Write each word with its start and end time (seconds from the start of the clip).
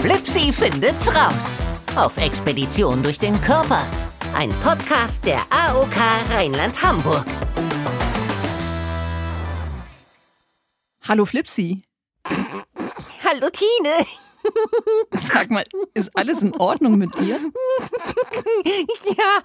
Flipsy 0.00 0.52
findet's 0.52 1.08
raus. 1.08 1.56
Auf 1.96 2.16
Expedition 2.18 3.02
durch 3.02 3.18
den 3.18 3.40
Körper. 3.40 3.86
Ein 4.34 4.50
Podcast 4.62 5.24
der 5.24 5.40
AOK 5.50 5.96
Rheinland-Hamburg. 6.30 7.24
Hallo 11.02 11.24
Flipsy. 11.24 11.82
Hallo 13.24 13.48
Tine. 13.50 14.06
Sag 15.32 15.50
mal, 15.50 15.64
ist 15.94 16.10
alles 16.14 16.42
in 16.42 16.54
Ordnung 16.54 16.98
mit 16.98 17.18
dir? 17.18 17.38
Ja, 19.16 19.42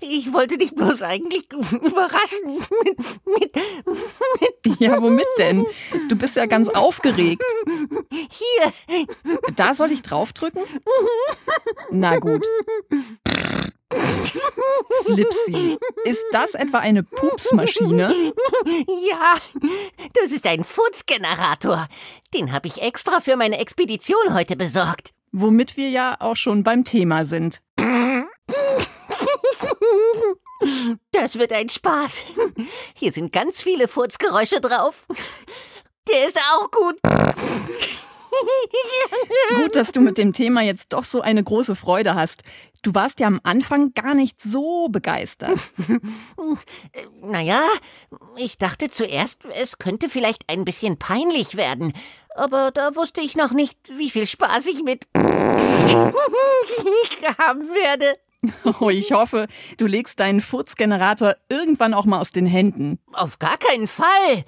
ich 0.00 0.32
wollte 0.32 0.56
dich 0.58 0.74
bloß 0.74 1.02
eigentlich 1.02 1.46
überraschen. 1.52 2.58
Mit, 2.82 2.98
mit, 3.26 3.56
mit 4.64 4.80
Ja, 4.80 5.00
womit 5.02 5.26
denn? 5.38 5.66
Du 6.08 6.16
bist 6.16 6.36
ja 6.36 6.46
ganz 6.46 6.68
aufgeregt. 6.70 7.42
hier. 8.10 9.06
Da 9.56 9.74
soll 9.74 9.92
ich 9.92 10.02
draufdrücken? 10.02 10.62
Na 11.90 12.18
gut. 12.18 12.46
Flipsy, 15.04 15.78
ist 16.04 16.22
das 16.32 16.54
etwa 16.54 16.78
eine 16.78 17.02
Pupsmaschine? 17.02 18.14
Ja, 19.08 19.36
das 20.14 20.30
ist 20.32 20.46
ein 20.46 20.64
Furzgenerator. 20.64 21.88
Den 22.32 22.52
habe 22.52 22.68
ich 22.68 22.80
extra 22.80 23.20
für 23.20 23.36
meine 23.36 23.58
Expedition 23.58 24.34
heute 24.34 24.56
besorgt. 24.56 25.10
Womit 25.32 25.76
wir 25.76 25.90
ja 25.90 26.16
auch 26.20 26.36
schon 26.36 26.62
beim 26.62 26.84
Thema 26.84 27.24
sind. 27.24 27.60
Das 31.10 31.38
wird 31.38 31.52
ein 31.52 31.68
Spaß. 31.68 32.22
Hier 32.94 33.12
sind 33.12 33.32
ganz 33.32 33.60
viele 33.60 33.88
Furzgeräusche 33.88 34.60
drauf. 34.60 35.06
Der 36.08 36.26
ist 36.26 36.38
auch 36.54 36.70
gut. 36.70 36.96
Gut, 39.56 39.76
dass 39.76 39.92
du 39.92 40.00
mit 40.00 40.18
dem 40.18 40.32
Thema 40.32 40.62
jetzt 40.62 40.92
doch 40.92 41.04
so 41.04 41.20
eine 41.20 41.42
große 41.44 41.76
Freude 41.76 42.14
hast. 42.14 42.42
Du 42.82 42.94
warst 42.94 43.20
ja 43.20 43.28
am 43.28 43.40
Anfang 43.44 43.94
gar 43.94 44.14
nicht 44.14 44.40
so 44.42 44.88
begeistert. 44.88 45.58
Naja, 47.24 47.62
ich 48.36 48.58
dachte 48.58 48.90
zuerst, 48.90 49.44
es 49.60 49.78
könnte 49.78 50.10
vielleicht 50.10 50.42
ein 50.48 50.64
bisschen 50.64 50.98
peinlich 50.98 51.56
werden. 51.56 51.92
Aber 52.34 52.72
da 52.72 52.96
wusste 52.96 53.20
ich 53.20 53.36
noch 53.36 53.52
nicht, 53.52 53.78
wie 53.96 54.10
viel 54.10 54.26
Spaß 54.26 54.66
ich 54.66 54.82
mit 54.82 55.06
haben 57.38 57.68
werde. 57.68 58.16
Oh, 58.80 58.90
ich 58.90 59.12
hoffe, 59.12 59.46
du 59.76 59.86
legst 59.86 60.18
deinen 60.18 60.40
Furzgenerator 60.40 61.36
irgendwann 61.48 61.94
auch 61.94 62.06
mal 62.06 62.18
aus 62.20 62.32
den 62.32 62.46
Händen. 62.46 62.98
Auf 63.12 63.38
gar 63.38 63.56
keinen 63.56 63.86
Fall. 63.86 64.44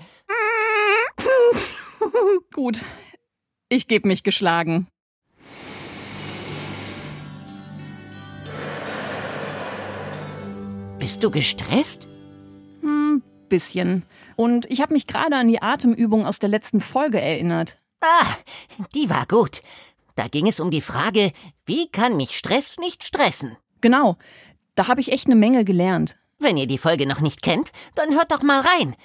Gut, 2.52 2.84
ich 3.68 3.86
gebe 3.86 4.08
mich 4.08 4.24
geschlagen. 4.24 4.88
Bist 11.04 11.22
du 11.22 11.30
gestresst? 11.30 12.08
Hm, 12.80 13.22
bisschen. 13.50 14.06
Und 14.36 14.64
ich 14.70 14.80
habe 14.80 14.94
mich 14.94 15.06
gerade 15.06 15.36
an 15.36 15.48
die 15.48 15.60
Atemübung 15.60 16.24
aus 16.24 16.38
der 16.38 16.48
letzten 16.48 16.80
Folge 16.80 17.20
erinnert. 17.20 17.76
Ah, 18.00 18.24
die 18.94 19.10
war 19.10 19.26
gut. 19.26 19.60
Da 20.14 20.28
ging 20.28 20.46
es 20.46 20.60
um 20.60 20.70
die 20.70 20.80
Frage, 20.80 21.32
wie 21.66 21.90
kann 21.90 22.16
mich 22.16 22.38
Stress 22.38 22.78
nicht 22.78 23.04
stressen? 23.04 23.58
Genau, 23.82 24.16
da 24.76 24.88
habe 24.88 25.02
ich 25.02 25.12
echt 25.12 25.26
eine 25.26 25.34
Menge 25.34 25.66
gelernt. 25.66 26.16
Wenn 26.38 26.56
ihr 26.56 26.66
die 26.66 26.78
Folge 26.78 27.06
noch 27.06 27.20
nicht 27.20 27.42
kennt, 27.42 27.70
dann 27.94 28.14
hört 28.14 28.32
doch 28.32 28.40
mal 28.40 28.60
rein. 28.62 28.96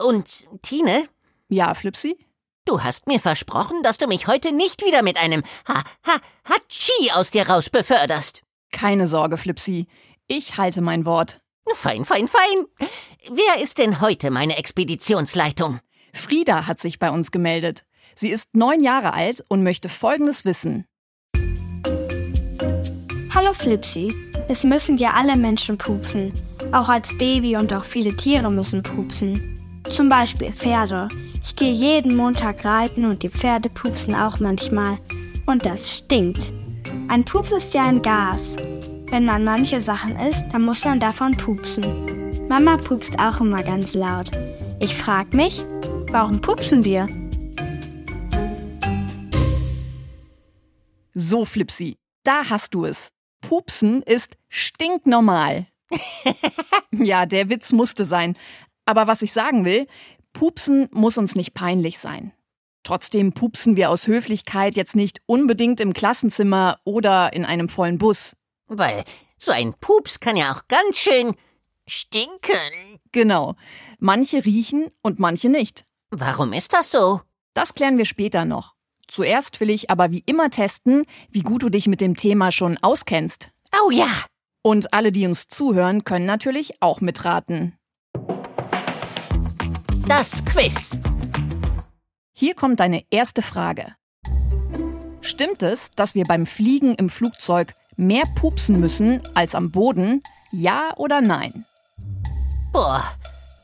Und 0.00 0.46
Tine, 0.62 1.08
Ja, 1.48 1.74
Flipsy? 1.74 2.24
du 2.66 2.84
hast 2.84 3.08
mir 3.08 3.18
versprochen, 3.18 3.82
dass 3.82 3.98
du 3.98 4.06
mich 4.06 4.28
heute 4.28 4.52
nicht 4.52 4.84
wieder 4.86 5.02
mit 5.02 5.16
einem 5.16 5.42
Ha 5.66 5.82
Ha 6.06 6.20
Hatschi 6.44 7.10
aus 7.12 7.32
dir 7.32 7.48
raus 7.48 7.68
beförderst. 7.68 8.44
Keine 8.70 9.08
Sorge, 9.08 9.38
Flipsy. 9.38 9.88
Ich 10.34 10.56
halte 10.56 10.80
mein 10.80 11.04
Wort. 11.04 11.42
Fein, 11.74 12.06
fein, 12.06 12.26
fein. 12.26 12.64
Wer 13.30 13.62
ist 13.62 13.76
denn 13.76 14.00
heute 14.00 14.30
meine 14.30 14.56
Expeditionsleitung? 14.56 15.80
Frieda 16.14 16.66
hat 16.66 16.80
sich 16.80 16.98
bei 16.98 17.10
uns 17.10 17.32
gemeldet. 17.32 17.84
Sie 18.16 18.30
ist 18.30 18.46
neun 18.54 18.82
Jahre 18.82 19.12
alt 19.12 19.44
und 19.50 19.62
möchte 19.62 19.90
Folgendes 19.90 20.46
wissen. 20.46 20.86
Hallo 23.34 23.52
Flipsy. 23.52 24.14
Es 24.48 24.64
müssen 24.64 24.96
ja 24.96 25.10
alle 25.10 25.36
Menschen 25.36 25.76
pupsen. 25.76 26.32
Auch 26.72 26.88
als 26.88 27.14
Baby 27.18 27.58
und 27.58 27.70
auch 27.74 27.84
viele 27.84 28.16
Tiere 28.16 28.50
müssen 28.50 28.82
pupsen. 28.82 29.82
Zum 29.90 30.08
Beispiel 30.08 30.50
Pferde. 30.50 31.10
Ich 31.44 31.56
gehe 31.56 31.72
jeden 31.72 32.16
Montag 32.16 32.64
reiten 32.64 33.04
und 33.04 33.22
die 33.22 33.28
Pferde 33.28 33.68
pupsen 33.68 34.14
auch 34.14 34.40
manchmal. 34.40 34.96
Und 35.44 35.66
das 35.66 35.98
stinkt. 35.98 36.54
Ein 37.08 37.22
Pups 37.22 37.52
ist 37.52 37.74
ja 37.74 37.84
ein 37.84 38.00
Gas. 38.00 38.56
Wenn 39.12 39.26
man 39.26 39.44
manche 39.44 39.82
Sachen 39.82 40.16
isst, 40.16 40.46
dann 40.52 40.62
muss 40.62 40.86
man 40.86 40.98
davon 40.98 41.36
pupsen. 41.36 42.48
Mama 42.48 42.78
pupst 42.78 43.18
auch 43.18 43.42
immer 43.42 43.62
ganz 43.62 43.92
laut. 43.92 44.30
Ich 44.80 44.94
frag 44.96 45.34
mich, 45.34 45.66
warum 46.10 46.40
pupsen 46.40 46.82
wir? 46.82 47.06
So, 51.12 51.44
Flipsy, 51.44 51.98
da 52.22 52.48
hast 52.48 52.72
du 52.72 52.86
es. 52.86 53.10
Pupsen 53.42 54.00
ist 54.00 54.38
stinknormal. 54.48 55.66
ja, 56.90 57.26
der 57.26 57.50
Witz 57.50 57.72
musste 57.72 58.06
sein. 58.06 58.32
Aber 58.86 59.08
was 59.08 59.20
ich 59.20 59.34
sagen 59.34 59.66
will, 59.66 59.88
Pupsen 60.32 60.88
muss 60.90 61.18
uns 61.18 61.34
nicht 61.34 61.52
peinlich 61.52 61.98
sein. 61.98 62.32
Trotzdem 62.82 63.34
pupsen 63.34 63.76
wir 63.76 63.90
aus 63.90 64.06
Höflichkeit 64.06 64.74
jetzt 64.74 64.96
nicht 64.96 65.20
unbedingt 65.26 65.80
im 65.80 65.92
Klassenzimmer 65.92 66.78
oder 66.84 67.34
in 67.34 67.44
einem 67.44 67.68
vollen 67.68 67.98
Bus. 67.98 68.36
Weil 68.74 69.04
so 69.36 69.52
ein 69.52 69.74
Pups 69.74 70.18
kann 70.18 70.36
ja 70.36 70.52
auch 70.52 70.66
ganz 70.68 70.96
schön 70.96 71.34
stinken. 71.86 72.98
Genau. 73.12 73.54
Manche 73.98 74.44
riechen 74.44 74.86
und 75.02 75.18
manche 75.18 75.50
nicht. 75.50 75.84
Warum 76.10 76.54
ist 76.54 76.72
das 76.72 76.90
so? 76.90 77.20
Das 77.52 77.74
klären 77.74 77.98
wir 77.98 78.06
später 78.06 78.46
noch. 78.46 78.74
Zuerst 79.08 79.60
will 79.60 79.68
ich 79.68 79.90
aber 79.90 80.10
wie 80.10 80.22
immer 80.24 80.48
testen, 80.48 81.04
wie 81.30 81.42
gut 81.42 81.62
du 81.62 81.68
dich 81.68 81.86
mit 81.86 82.00
dem 82.00 82.16
Thema 82.16 82.50
schon 82.50 82.78
auskennst. 82.78 83.50
Oh 83.84 83.90
ja. 83.90 84.08
Und 84.62 84.94
alle, 84.94 85.12
die 85.12 85.26
uns 85.26 85.48
zuhören, 85.48 86.04
können 86.04 86.24
natürlich 86.24 86.80
auch 86.80 87.02
mitraten. 87.02 87.76
Das 90.06 90.44
Quiz. 90.46 90.96
Hier 92.32 92.54
kommt 92.54 92.80
deine 92.80 93.04
erste 93.10 93.42
Frage. 93.42 93.94
Stimmt 95.20 95.62
es, 95.62 95.90
dass 95.90 96.14
wir 96.14 96.24
beim 96.24 96.46
Fliegen 96.46 96.94
im 96.94 97.10
Flugzeug 97.10 97.74
mehr 98.02 98.24
pupsen 98.34 98.80
müssen 98.80 99.22
als 99.34 99.54
am 99.54 99.70
Boden? 99.70 100.22
Ja 100.50 100.92
oder 100.96 101.20
nein? 101.20 101.64
Boah, 102.72 103.04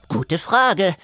gute 0.08 0.38
Frage. 0.38 0.94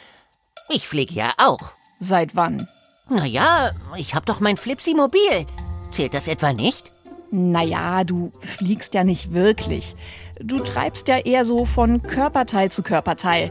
Ich 0.69 0.89
fliege 0.89 1.15
ja 1.15 1.33
auch. 1.39 1.73
Seit 2.01 2.35
wann? 2.37 2.69
Naja, 3.09 3.71
ich 3.97 4.15
hab 4.15 4.27
doch 4.27 4.41
mein 4.41 4.57
Flipsy-Mobil. 4.57 5.47
Zählt 5.91 6.15
das 6.15 6.29
etwa 6.29 6.53
nicht? 6.53 6.93
Naja, 7.31 8.05
du 8.05 8.33
fliegst 8.41 8.95
ja 8.95 9.05
nicht 9.05 9.33
wirklich. 9.33 9.97
Du 10.41 10.59
treibst 10.59 11.09
ja 11.09 11.19
eher 11.19 11.45
so 11.45 11.65
von 11.65 12.03
Körperteil 12.03 12.71
zu 12.71 12.83
Körperteil. 12.83 13.51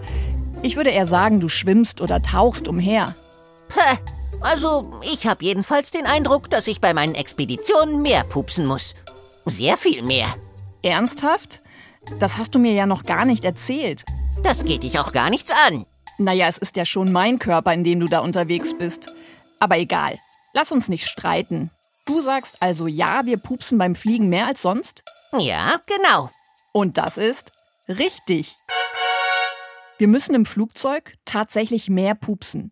Ich 0.61 0.75
würde 0.75 0.89
eher 0.89 1.07
sagen, 1.07 1.39
du 1.39 1.49
schwimmst 1.49 1.99
oder 2.01 2.22
tauchst 2.22 2.67
umher. 2.67 3.16
Hä, 3.73 3.97
also, 4.41 4.91
ich 5.01 5.27
habe 5.27 5.43
jedenfalls 5.45 5.91
den 5.91 6.05
Eindruck, 6.05 6.49
dass 6.49 6.67
ich 6.67 6.81
bei 6.81 6.93
meinen 6.93 7.16
Expeditionen 7.16 8.01
mehr 8.01 8.23
pupsen 8.23 8.66
muss. 8.66 8.93
Sehr 9.45 9.77
viel 9.77 10.03
mehr. 10.03 10.33
Ernsthaft? 10.81 11.61
Das 12.19 12.37
hast 12.37 12.55
du 12.55 12.59
mir 12.59 12.73
ja 12.73 12.85
noch 12.85 13.03
gar 13.03 13.25
nicht 13.25 13.45
erzählt. 13.45 14.03
Das 14.41 14.65
geht 14.65 14.83
dich 14.83 14.99
auch 14.99 15.11
gar 15.11 15.29
nichts 15.29 15.51
an. 15.67 15.85
Naja, 16.17 16.47
es 16.47 16.57
ist 16.57 16.75
ja 16.75 16.85
schon 16.85 17.11
mein 17.11 17.39
Körper, 17.39 17.73
in 17.73 17.83
dem 17.83 17.99
du 17.99 18.07
da 18.07 18.19
unterwegs 18.19 18.77
bist. 18.77 19.13
Aber 19.59 19.77
egal. 19.77 20.19
Lass 20.53 20.71
uns 20.71 20.87
nicht 20.87 21.07
streiten. 21.07 21.71
Du 22.05 22.22
sagst 22.22 22.61
also 22.61 22.87
ja, 22.87 23.25
wir 23.25 23.37
pupsen 23.37 23.78
beim 23.78 23.95
Fliegen 23.95 24.29
mehr 24.29 24.47
als 24.47 24.61
sonst? 24.61 25.03
Ja, 25.37 25.81
genau. 25.87 26.29
Und 26.72 26.97
das 26.97 27.17
ist 27.17 27.51
richtig. 27.87 28.55
Wir 29.97 30.07
müssen 30.07 30.35
im 30.35 30.46
Flugzeug 30.46 31.16
tatsächlich 31.25 31.89
mehr 31.89 32.16
pupsen. 32.16 32.72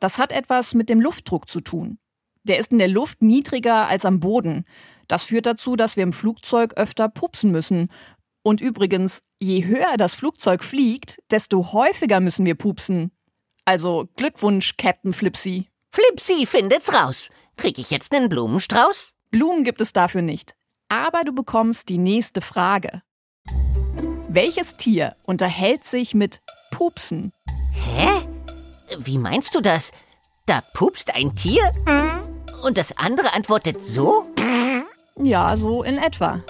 Das 0.00 0.18
hat 0.18 0.32
etwas 0.32 0.74
mit 0.74 0.88
dem 0.88 1.00
Luftdruck 1.00 1.48
zu 1.48 1.60
tun. 1.60 1.98
Der 2.48 2.58
ist 2.58 2.72
in 2.72 2.78
der 2.78 2.88
Luft 2.88 3.22
niedriger 3.22 3.86
als 3.86 4.04
am 4.04 4.20
Boden. 4.20 4.64
Das 5.06 5.22
führt 5.22 5.46
dazu, 5.46 5.76
dass 5.76 5.96
wir 5.96 6.02
im 6.02 6.12
Flugzeug 6.12 6.74
öfter 6.74 7.08
pupsen 7.08 7.50
müssen. 7.50 7.90
Und 8.42 8.60
übrigens, 8.60 9.22
je 9.38 9.64
höher 9.66 9.96
das 9.96 10.14
Flugzeug 10.14 10.64
fliegt, 10.64 11.18
desto 11.30 11.72
häufiger 11.72 12.20
müssen 12.20 12.46
wir 12.46 12.54
pupsen. 12.54 13.10
Also 13.64 14.08
Glückwunsch, 14.16 14.76
Captain 14.76 15.12
Flipsy. 15.12 15.68
Flipsy 15.90 16.46
findet's 16.46 16.92
raus. 16.92 17.28
Krieg 17.56 17.78
ich 17.78 17.90
jetzt 17.90 18.14
einen 18.14 18.28
Blumenstrauß? 18.28 19.14
Blumen 19.30 19.64
gibt 19.64 19.80
es 19.80 19.92
dafür 19.92 20.22
nicht. 20.22 20.54
Aber 20.88 21.24
du 21.24 21.34
bekommst 21.34 21.88
die 21.88 21.98
nächste 21.98 22.40
Frage. 22.40 23.02
Welches 24.28 24.76
Tier 24.76 25.16
unterhält 25.24 25.84
sich 25.84 26.14
mit 26.14 26.40
Pupsen? 26.70 27.32
Hä? 27.72 28.08
Wie 28.98 29.18
meinst 29.18 29.54
du 29.54 29.60
das? 29.60 29.92
Da 30.46 30.62
pupst 30.72 31.14
ein 31.14 31.34
Tier? 31.34 31.72
Und 32.62 32.76
das 32.76 32.96
andere 32.96 33.34
antwortet 33.34 33.82
so? 33.82 34.24
Ja, 35.16 35.56
so 35.56 35.82
in 35.82 35.98
etwa. 35.98 36.40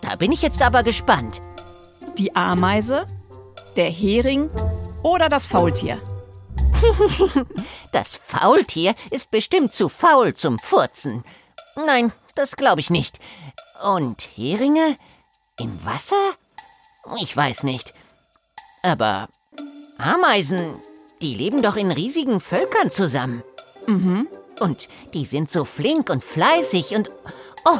Da 0.00 0.16
bin 0.16 0.32
ich 0.32 0.42
jetzt 0.42 0.62
aber 0.62 0.82
gespannt. 0.82 1.40
Die 2.16 2.34
Ameise, 2.34 3.06
der 3.76 3.90
Hering 3.90 4.50
oder 5.02 5.28
das 5.28 5.46
Faultier? 5.46 6.00
Das 7.90 8.12
Faultier 8.22 8.94
ist 9.10 9.30
bestimmt 9.30 9.72
zu 9.72 9.88
faul 9.88 10.34
zum 10.34 10.58
Furzen. 10.58 11.24
Nein, 11.74 12.12
das 12.34 12.54
glaube 12.54 12.80
ich 12.80 12.90
nicht. 12.90 13.18
Und 13.82 14.28
Heringe? 14.36 14.98
Im 15.58 15.84
Wasser? 15.84 16.34
Ich 17.20 17.34
weiß 17.34 17.62
nicht. 17.62 17.94
Aber 18.82 19.28
Ameisen, 19.96 20.76
die 21.22 21.34
leben 21.34 21.62
doch 21.62 21.76
in 21.76 21.90
riesigen 21.90 22.40
Völkern 22.40 22.90
zusammen. 22.90 23.42
Mhm. 23.86 24.28
Und 24.60 24.88
die 25.14 25.24
sind 25.24 25.50
so 25.50 25.64
flink 25.64 26.10
und 26.10 26.24
fleißig 26.24 26.94
und... 26.94 27.10
Oh, 27.64 27.78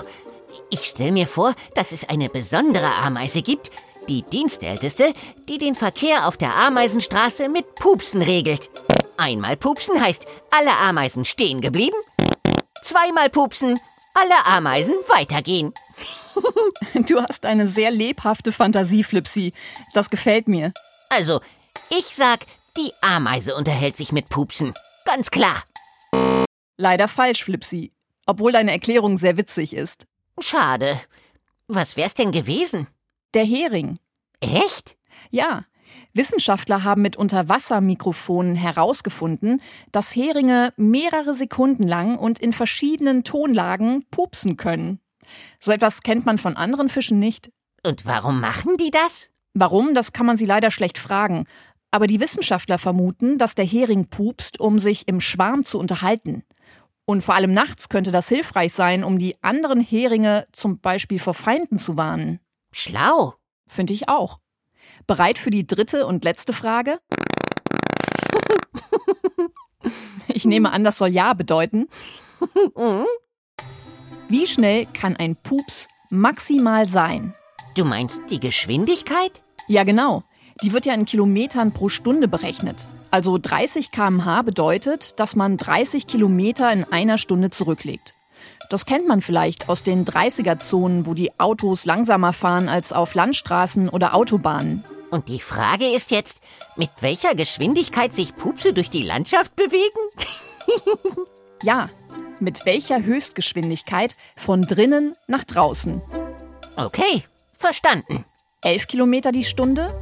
ich 0.71 0.85
stelle 0.85 1.13
mir 1.13 1.27
vor, 1.27 1.55
dass 1.75 1.93
es 1.93 2.09
eine 2.09 2.29
besondere 2.29 2.95
Ameise 2.95 3.43
gibt, 3.43 3.71
die 4.09 4.23
Dienstälteste, 4.23 5.13
die 5.49 5.59
den 5.59 5.75
Verkehr 5.75 6.27
auf 6.27 6.37
der 6.37 6.57
Ameisenstraße 6.57 7.49
mit 7.49 7.75
Pupsen 7.75 8.23
regelt. 8.23 8.71
Einmal 9.17 9.57
pupsen 9.57 10.01
heißt, 10.01 10.27
alle 10.51 10.77
Ameisen 10.79 11.25
stehen 11.25 11.61
geblieben. 11.61 11.97
Zweimal 12.83 13.29
pupsen, 13.31 13.79
alle 14.15 14.47
Ameisen 14.47 14.95
weitergehen. 15.09 15.73
Du 16.95 17.21
hast 17.21 17.45
eine 17.45 17.69
sehr 17.69 17.91
lebhafte 17.91 18.53
Fantasie, 18.53 19.03
Flipsy. 19.03 19.53
Das 19.95 20.11
gefällt 20.11 20.47
mir. 20.49 20.73
Also, 21.09 21.41
ich 21.91 22.15
sag, 22.15 22.41
die 22.77 22.93
Ameise 23.01 23.57
unterhält 23.57 23.97
sich 23.97 24.13
mit 24.13 24.29
Pupsen. 24.29 24.75
Ganz 25.05 25.31
klar. 25.31 25.63
Leider 26.79 27.09
falsch, 27.09 27.45
Flipsy. 27.45 27.93
Obwohl 28.25 28.53
deine 28.53 28.71
Erklärung 28.71 29.19
sehr 29.19 29.37
witzig 29.37 29.75
ist. 29.75 30.07
Schade. 30.39 30.99
Was 31.67 31.97
wär's 31.97 32.15
denn 32.15 32.31
gewesen? 32.31 32.87
Der 33.35 33.45
Hering. 33.45 33.99
Echt? 34.41 34.97
Ja. 35.31 35.65
Wissenschaftler 36.13 36.85
haben 36.85 37.03
mit 37.03 37.17
Unterwassermikrofonen 37.17 38.55
herausgefunden, 38.55 39.61
dass 39.91 40.15
Heringe 40.15 40.73
mehrere 40.77 41.35
Sekunden 41.35 41.83
lang 41.83 42.17
und 42.17 42.39
in 42.39 42.53
verschiedenen 42.53 43.25
Tonlagen 43.25 44.05
pupsen 44.11 44.57
können. 44.57 45.01
So 45.59 45.73
etwas 45.73 46.03
kennt 46.03 46.27
man 46.27 46.39
von 46.39 46.57
anderen 46.57 46.89
Fischen 46.89 47.19
nicht. 47.19 47.51
Und 47.85 48.07
warum 48.07 48.41
machen 48.41 48.77
die 48.77 48.91
das? 48.91 49.31
Warum, 49.55 49.95
das 49.95 50.13
kann 50.13 50.27
man 50.27 50.37
sie 50.37 50.47
leider 50.47 50.71
schlecht 50.71 50.99
fragen. 50.99 51.47
Aber 51.91 52.07
die 52.07 52.21
Wissenschaftler 52.21 52.79
vermuten, 52.79 53.39
dass 53.39 53.55
der 53.55 53.65
Hering 53.65 54.07
pupst, 54.09 54.61
um 54.61 54.79
sich 54.79 55.09
im 55.09 55.21
Schwarm 55.21 55.65
zu 55.65 55.79
unterhalten. 55.79 56.45
Und 57.09 57.23
vor 57.23 57.35
allem 57.35 57.53
nachts 57.53 57.89
könnte 57.89 58.13
das 58.13 58.29
hilfreich 58.29 58.75
sein, 58.75 59.03
um 59.03 59.19
die 59.19 59.43
anderen 59.43 59.81
Heringe 59.81 60.47
zum 60.53 60.79
Beispiel 60.79 61.19
vor 61.19 61.33
Feinden 61.33 61.79
zu 61.79 61.97
warnen. 61.97 62.39
Schlau. 62.71 63.37
Finde 63.67 63.95
ich 63.95 64.11
auch. 64.11 64.41
Bereit 65.07 65.39
für 65.39 65.49
die 65.49 65.67
dritte 65.67 66.07
und 66.07 66.25
letzte 66.25 66.53
Frage? 66.53 67.01
Ich 70.31 70.45
nehme 70.45 70.71
an, 70.71 70.85
das 70.85 70.99
soll 70.99 71.09
Ja 71.09 71.33
bedeuten. 71.33 71.89
Wie 74.29 74.47
schnell 74.47 74.85
kann 74.85 75.17
ein 75.17 75.35
Pups 75.35 75.89
maximal 76.11 76.87
sein? 76.87 77.35
Du 77.75 77.87
meinst 77.87 78.21
die 78.29 78.39
Geschwindigkeit? 78.39 79.43
Ja, 79.67 79.85
genau. 79.85 80.25
Die 80.63 80.75
wird 80.75 80.85
ja 80.85 80.93
in 80.93 81.07
Kilometern 81.07 81.73
pro 81.73 81.89
Stunde 81.89 82.29
berechnet. 82.29 82.87
Also 83.11 83.39
30 83.39 83.91
km/h 83.91 84.43
bedeutet, 84.43 85.19
dass 85.19 85.35
man 85.35 85.57
30 85.57 86.07
Kilometer 86.07 86.71
in 86.73 86.85
einer 86.85 87.19
Stunde 87.19 87.51
zurücklegt. 87.51 88.13
Das 88.71 88.85
kennt 88.85 89.09
man 89.09 89.23
vielleicht 89.23 89.69
aus 89.69 89.83
den 89.83 90.05
30er-Zonen, 90.05 91.07
wo 91.07 91.15
die 91.15 91.39
Autos 91.41 91.87
langsamer 91.87 92.33
fahren 92.33 92.69
als 92.69 92.93
auf 92.93 93.15
Landstraßen 93.15 93.89
oder 93.89 94.15
Autobahnen. 94.15 94.85
Und 95.11 95.29
die 95.29 95.41
Frage 95.41 95.87
ist 95.87 96.11
jetzt, 96.11 96.43
mit 96.77 96.91
welcher 97.01 97.35
Geschwindigkeit 97.35 98.13
sich 98.13 98.37
Pupse 98.37 98.75
durch 98.75 98.91
die 98.91 99.03
Landschaft 99.03 99.57
bewegen? 99.57 99.99
Ja, 101.65 101.89
mit 102.39 102.67
welcher 102.67 103.03
Höchstgeschwindigkeit 103.03 104.15
von 104.37 104.63
drinnen 104.63 105.17
nach 105.27 105.43
draußen? 105.43 106.01
Okay, 106.77 107.25
verstanden. 107.59 108.25
11 108.63 108.87
Kilometer 108.87 109.33
die 109.33 109.43
Stunde? 109.43 109.93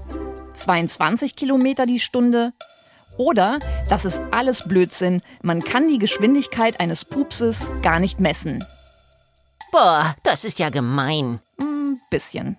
22 0.53 1.35
Kilometer 1.35 1.87
die 1.87 1.99
Stunde? 1.99 2.53
Oder, 3.19 3.59
das 3.89 4.05
ist 4.05 4.21
alles 4.31 4.69
Blödsinn, 4.69 5.23
man 5.43 5.63
kann 5.63 5.89
die 5.89 5.99
Geschwindigkeit 5.99 6.81
eines 6.81 7.05
Pupses 7.05 7.71
gar 7.83 7.99
nicht 7.99 8.21
messen. 8.21 8.65
Boah, 9.73 10.15
das 10.23 10.45
ist 10.45 10.59
ja 10.59 10.71
gemein. 10.71 11.41
Ein 11.59 12.01
bisschen. 12.11 12.57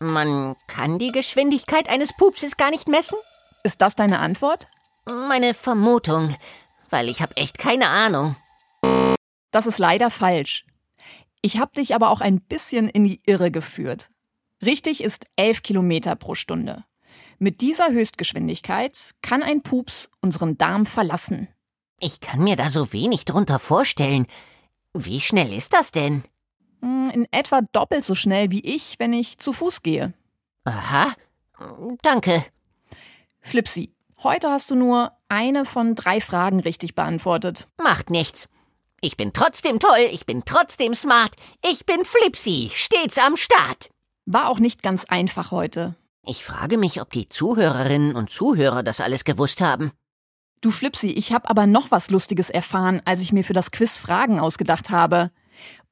Man 0.00 0.54
kann 0.66 0.98
die 0.98 1.12
Geschwindigkeit 1.12 1.88
eines 1.88 2.12
Pupses 2.14 2.56
gar 2.56 2.70
nicht 2.70 2.88
messen? 2.88 3.16
Ist 3.62 3.80
das 3.80 3.96
deine 3.96 4.18
Antwort? 4.18 4.66
Meine 5.06 5.54
Vermutung, 5.54 6.34
weil 6.90 7.08
ich 7.08 7.22
habe 7.22 7.36
echt 7.36 7.58
keine 7.58 7.88
Ahnung. 7.88 8.36
Das 9.50 9.66
ist 9.66 9.78
leider 9.78 10.10
falsch. 10.10 10.66
Ich 11.40 11.58
habe 11.58 11.72
dich 11.76 11.94
aber 11.94 12.10
auch 12.10 12.20
ein 12.20 12.40
bisschen 12.40 12.88
in 12.88 13.04
die 13.04 13.20
Irre 13.24 13.50
geführt. 13.50 14.10
Richtig 14.62 15.02
ist 15.02 15.26
11 15.36 15.62
Kilometer 15.62 16.16
pro 16.16 16.34
Stunde. 16.34 16.84
Mit 17.38 17.60
dieser 17.60 17.90
Höchstgeschwindigkeit 17.90 19.14
kann 19.22 19.42
ein 19.42 19.62
Pups 19.62 20.10
unseren 20.20 20.56
Darm 20.58 20.86
verlassen. 20.86 21.48
Ich 22.00 22.20
kann 22.20 22.42
mir 22.44 22.56
da 22.56 22.68
so 22.68 22.92
wenig 22.92 23.24
drunter 23.24 23.58
vorstellen. 23.58 24.26
Wie 24.92 25.20
schnell 25.20 25.52
ist 25.52 25.72
das 25.72 25.90
denn? 25.90 26.22
Hm, 26.80 27.10
In 27.14 27.26
etwa 27.30 27.60
doppelt 27.72 28.04
so 28.04 28.14
schnell 28.14 28.50
wie 28.50 28.60
ich, 28.60 28.98
wenn 28.98 29.12
ich 29.12 29.38
zu 29.38 29.52
Fuß 29.52 29.82
gehe. 29.82 30.12
Aha. 30.64 31.12
Danke. 32.02 32.44
Flipsy, 33.40 33.92
heute 34.22 34.50
hast 34.50 34.70
du 34.70 34.74
nur 34.74 35.12
eine 35.28 35.64
von 35.64 35.94
drei 35.94 36.20
Fragen 36.20 36.60
richtig 36.60 36.94
beantwortet. 36.94 37.68
Macht 37.82 38.10
nichts. 38.10 38.48
Ich 39.00 39.16
bin 39.16 39.32
trotzdem 39.34 39.80
toll, 39.80 40.08
ich 40.12 40.24
bin 40.24 40.44
trotzdem 40.46 40.94
smart, 40.94 41.34
ich 41.70 41.84
bin 41.84 42.04
Flipsy, 42.06 42.70
stets 42.74 43.18
am 43.18 43.36
Start. 43.36 43.90
War 44.24 44.48
auch 44.48 44.58
nicht 44.58 44.82
ganz 44.82 45.04
einfach 45.04 45.50
heute. 45.50 45.94
Ich 46.26 46.44
frage 46.44 46.78
mich, 46.78 47.00
ob 47.00 47.10
die 47.10 47.28
Zuhörerinnen 47.28 48.16
und 48.16 48.30
Zuhörer 48.30 48.82
das 48.82 49.00
alles 49.00 49.24
gewusst 49.24 49.60
haben. 49.60 49.92
Du 50.60 50.70
Flipsy, 50.70 51.08
ich 51.08 51.32
habe 51.32 51.50
aber 51.50 51.66
noch 51.66 51.90
was 51.90 52.10
Lustiges 52.10 52.48
erfahren, 52.48 53.02
als 53.04 53.20
ich 53.20 53.32
mir 53.32 53.44
für 53.44 53.52
das 53.52 53.70
Quiz 53.70 53.98
Fragen 53.98 54.40
ausgedacht 54.40 54.88
habe. 54.88 55.30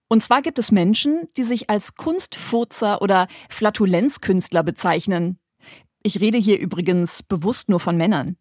Und 0.08 0.22
zwar 0.22 0.40
gibt 0.40 0.58
es 0.58 0.72
Menschen, 0.72 1.28
die 1.36 1.42
sich 1.42 1.68
als 1.68 1.94
Kunstfurzer 1.94 3.02
oder 3.02 3.28
Flatulenzkünstler 3.50 4.62
bezeichnen. 4.62 5.38
Ich 6.02 6.20
rede 6.20 6.38
hier 6.38 6.58
übrigens 6.58 7.22
bewusst 7.22 7.68
nur 7.68 7.80
von 7.80 7.96
Männern. 7.96 8.36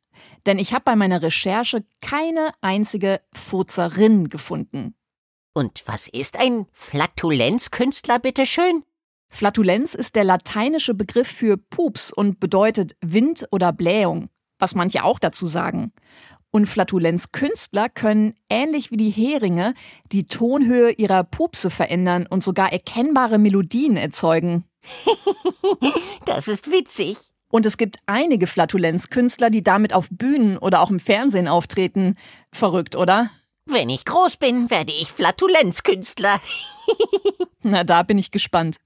Denn 0.45 0.59
ich 0.59 0.73
habe 0.73 0.83
bei 0.85 0.95
meiner 0.95 1.21
Recherche 1.21 1.83
keine 2.01 2.51
einzige 2.61 3.21
Furzerin 3.33 4.29
gefunden. 4.29 4.95
Und 5.53 5.83
was 5.85 6.07
ist 6.07 6.39
ein 6.39 6.67
Flatulenzkünstler, 6.71 8.19
bitteschön? 8.19 8.83
Flatulenz 9.33 9.95
ist 9.95 10.15
der 10.15 10.25
lateinische 10.25 10.93
Begriff 10.93 11.27
für 11.27 11.57
Pups 11.57 12.11
und 12.11 12.39
bedeutet 12.39 12.95
Wind 13.01 13.47
oder 13.49 13.71
Blähung, 13.71 14.29
was 14.59 14.75
manche 14.75 15.03
auch 15.03 15.19
dazu 15.19 15.47
sagen. 15.47 15.93
Und 16.51 16.67
Flatulenzkünstler 16.67 17.87
können, 17.87 18.35
ähnlich 18.49 18.91
wie 18.91 18.97
die 18.97 19.09
Heringe, 19.09 19.73
die 20.11 20.25
Tonhöhe 20.25 20.91
ihrer 20.91 21.23
Pupse 21.23 21.69
verändern 21.69 22.27
und 22.27 22.43
sogar 22.43 22.73
erkennbare 22.73 23.39
Melodien 23.39 23.97
erzeugen. 23.97 24.65
Das 26.25 26.47
ist 26.47 26.71
witzig. 26.71 27.17
Und 27.49 27.65
es 27.65 27.77
gibt 27.77 27.97
einige 28.05 28.45
Flatulenzkünstler, 28.45 29.49
die 29.49 29.63
damit 29.63 29.93
auf 29.93 30.07
Bühnen 30.11 30.57
oder 30.57 30.81
auch 30.81 30.91
im 30.91 30.99
Fernsehen 30.99 31.47
auftreten. 31.47 32.15
Verrückt, 32.53 32.95
oder? 32.95 33.31
Wenn 33.65 33.89
ich 33.89 34.05
groß 34.05 34.37
bin, 34.37 34.69
werde 34.69 34.91
ich 34.91 35.11
Flatulenzkünstler. 35.11 36.39
Na, 37.63 37.83
da 37.83 38.03
bin 38.03 38.17
ich 38.17 38.31
gespannt. 38.31 38.77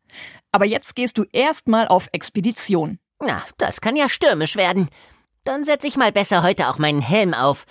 Aber 0.55 0.63
jetzt 0.63 0.95
gehst 0.95 1.17
du 1.17 1.25
erstmal 1.33 1.89
auf 1.89 2.07
Expedition. 2.13 2.97
Na, 3.19 3.43
das 3.57 3.81
kann 3.81 3.97
ja 3.97 4.07
stürmisch 4.07 4.55
werden. 4.55 4.87
Dann 5.43 5.65
setze 5.65 5.85
ich 5.85 5.97
mal 5.97 6.13
besser 6.13 6.43
heute 6.43 6.69
auch 6.69 6.77
meinen 6.77 7.01
Helm 7.01 7.33
auf. 7.33 7.65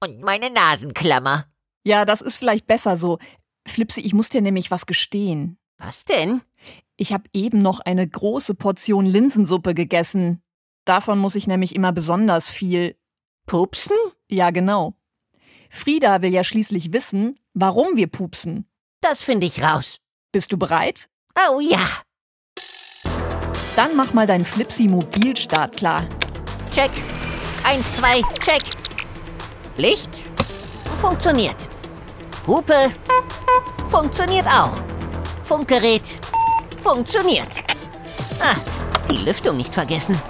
Und 0.00 0.20
meine 0.20 0.50
Nasenklammer. 0.50 1.46
Ja, 1.82 2.04
das 2.04 2.20
ist 2.20 2.36
vielleicht 2.36 2.66
besser 2.66 2.98
so. 2.98 3.18
Flipsy, 3.66 4.02
ich 4.02 4.12
muss 4.12 4.28
dir 4.28 4.42
nämlich 4.42 4.70
was 4.70 4.84
gestehen. 4.84 5.56
Was 5.78 6.04
denn? 6.04 6.42
Ich 6.98 7.14
habe 7.14 7.24
eben 7.32 7.62
noch 7.62 7.80
eine 7.80 8.06
große 8.06 8.54
Portion 8.54 9.06
Linsensuppe 9.06 9.72
gegessen. 9.72 10.42
Davon 10.84 11.18
muss 11.18 11.36
ich 11.36 11.46
nämlich 11.46 11.74
immer 11.74 11.92
besonders 11.92 12.50
viel. 12.50 12.98
Pupsen? 13.46 13.96
Ja, 14.28 14.50
genau. 14.50 14.92
Frieda 15.70 16.20
will 16.20 16.34
ja 16.34 16.44
schließlich 16.44 16.92
wissen, 16.92 17.40
warum 17.54 17.96
wir 17.96 18.08
pupsen. 18.08 18.68
Das 19.00 19.22
finde 19.22 19.46
ich 19.46 19.62
raus. 19.62 20.00
Bist 20.32 20.52
du 20.52 20.58
bereit? 20.58 21.08
Oh 21.48 21.60
ja. 21.60 21.80
Dann 23.76 23.96
mach 23.96 24.12
mal 24.12 24.26
dein 24.26 24.44
Flipsy 24.44 24.88
Mobilstart 24.88 25.76
klar. 25.76 26.02
Check. 26.72 26.90
Eins, 27.64 27.92
zwei, 27.94 28.22
check. 28.44 28.62
Licht? 29.76 30.10
Funktioniert. 31.00 31.56
Hupe? 32.46 32.90
Funktioniert 33.90 34.46
auch. 34.46 34.72
Funkgerät 35.44 36.20
funktioniert. 36.82 37.48
Ah, 38.40 38.56
die 39.10 39.24
Lüftung 39.24 39.56
nicht 39.56 39.72
vergessen. 39.72 40.20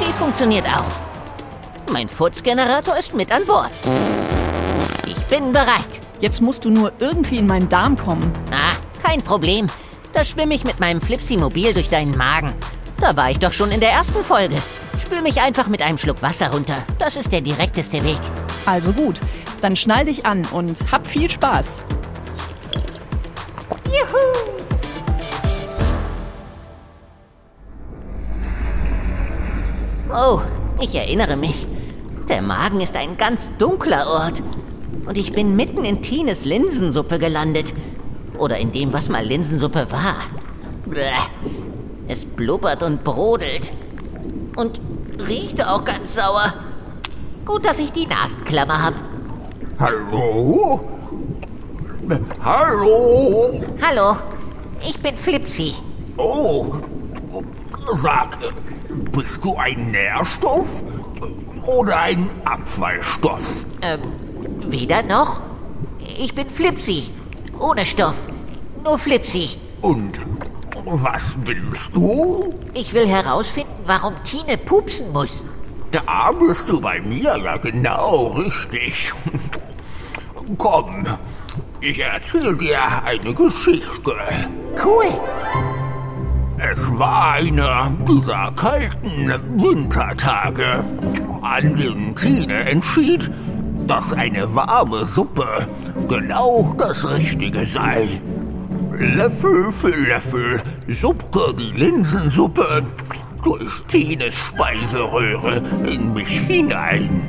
Die 0.00 0.12
funktioniert 0.14 0.66
auch. 0.66 1.92
Mein 1.92 2.08
Furzgenerator 2.08 2.96
ist 2.96 3.14
mit 3.14 3.30
an 3.30 3.44
Bord. 3.44 3.72
Ich 5.06 5.26
bin 5.26 5.52
bereit. 5.52 6.00
Jetzt 6.20 6.40
musst 6.40 6.64
du 6.64 6.70
nur 6.70 6.92
irgendwie 6.98 7.38
in 7.38 7.46
meinen 7.46 7.68
Darm 7.68 7.96
kommen. 7.96 8.32
Ah, 8.50 8.74
kein 9.02 9.20
Problem. 9.22 9.66
Da 10.14 10.24
schwimme 10.24 10.54
ich 10.54 10.62
mit 10.62 10.78
meinem 10.78 11.00
Flipsi-Mobil 11.00 11.74
durch 11.74 11.90
deinen 11.90 12.16
Magen. 12.16 12.54
Da 13.00 13.16
war 13.16 13.30
ich 13.30 13.40
doch 13.40 13.52
schon 13.52 13.72
in 13.72 13.80
der 13.80 13.90
ersten 13.90 14.22
Folge. 14.22 14.62
Spül 14.96 15.22
mich 15.22 15.40
einfach 15.40 15.66
mit 15.66 15.82
einem 15.82 15.98
Schluck 15.98 16.22
Wasser 16.22 16.52
runter. 16.52 16.84
Das 17.00 17.16
ist 17.16 17.32
der 17.32 17.40
direkteste 17.40 18.02
Weg. 18.04 18.18
Also 18.64 18.92
gut, 18.92 19.20
dann 19.60 19.74
schnall 19.74 20.04
dich 20.04 20.24
an 20.24 20.46
und 20.52 20.78
hab 20.92 21.04
viel 21.04 21.28
Spaß. 21.28 21.66
Juhu! 23.86 24.54
Oh, 30.16 30.40
ich 30.80 30.94
erinnere 30.94 31.36
mich. 31.36 31.66
Der 32.28 32.40
Magen 32.40 32.80
ist 32.80 32.94
ein 32.94 33.16
ganz 33.16 33.50
dunkler 33.58 34.06
Ort. 34.06 34.44
Und 35.06 35.18
ich 35.18 35.32
bin 35.32 35.56
mitten 35.56 35.84
in 35.84 36.02
Tines 36.02 36.44
Linsensuppe 36.44 37.18
gelandet. 37.18 37.74
Oder 38.38 38.58
in 38.58 38.72
dem, 38.72 38.92
was 38.92 39.08
mal 39.08 39.24
Linsensuppe 39.24 39.86
war. 39.90 40.16
Es 42.08 42.24
blubbert 42.24 42.82
und 42.82 43.04
brodelt. 43.04 43.72
Und 44.56 44.80
riecht 45.26 45.64
auch 45.64 45.84
ganz 45.84 46.14
sauer. 46.14 46.54
Gut, 47.44 47.64
dass 47.64 47.78
ich 47.78 47.92
die 47.92 48.06
Nasenklammer 48.06 48.82
habe. 48.82 48.96
Hallo? 49.78 50.80
Hallo? 52.42 53.60
Hallo, 53.82 54.16
ich 54.86 55.00
bin 55.00 55.16
Flipsi. 55.16 55.74
Oh, 56.16 56.66
sag, 57.94 58.38
bist 59.12 59.44
du 59.44 59.56
ein 59.56 59.90
Nährstoff 59.90 60.84
oder 61.66 61.98
ein 61.98 62.30
Abfallstoff? 62.44 63.42
Ähm, 63.82 64.00
weder 64.66 65.02
noch. 65.02 65.40
Ich 66.18 66.34
bin 66.34 66.48
Flipsi. 66.48 67.10
Ohne 67.64 67.86
Stoff. 67.86 68.16
Nur 68.84 68.98
Flipsi. 68.98 69.56
Und 69.80 70.20
was 70.84 71.34
willst 71.46 71.96
du? 71.96 72.52
Ich 72.74 72.92
will 72.92 73.08
herausfinden, 73.08 73.72
warum 73.86 74.12
Tine 74.22 74.58
pupsen 74.58 75.10
muss. 75.14 75.46
Da 75.90 76.30
bist 76.32 76.68
du 76.68 76.78
bei 76.78 77.00
mir 77.00 77.38
ja 77.38 77.56
genau 77.56 78.26
richtig. 78.36 79.14
Komm, 80.58 81.06
ich 81.80 82.00
erzähl 82.00 82.54
dir 82.54 82.80
eine 83.02 83.32
Geschichte. 83.32 84.12
Cool. 84.84 85.06
Es 86.58 86.98
war 86.98 87.32
einer 87.32 87.90
dieser 88.06 88.52
kalten 88.56 89.28
Wintertage, 89.56 90.84
an 91.40 91.76
denen 91.76 92.14
Tine 92.14 92.64
entschied, 92.68 93.30
dass 93.86 94.12
eine 94.12 94.54
warme 94.54 95.04
Suppe 95.04 95.68
genau 96.08 96.74
das 96.78 97.08
Richtige 97.08 97.66
sei. 97.66 98.20
Löffel 98.92 99.72
für 99.72 99.94
Löffel 99.94 100.62
suppte 100.88 101.54
die 101.54 101.72
Linsensuppe 101.72 102.84
durch 103.42 103.82
Tines 103.88 104.36
Speiseröhre 104.36 105.62
in 105.92 106.14
mich 106.14 106.40
hinein. 106.40 107.22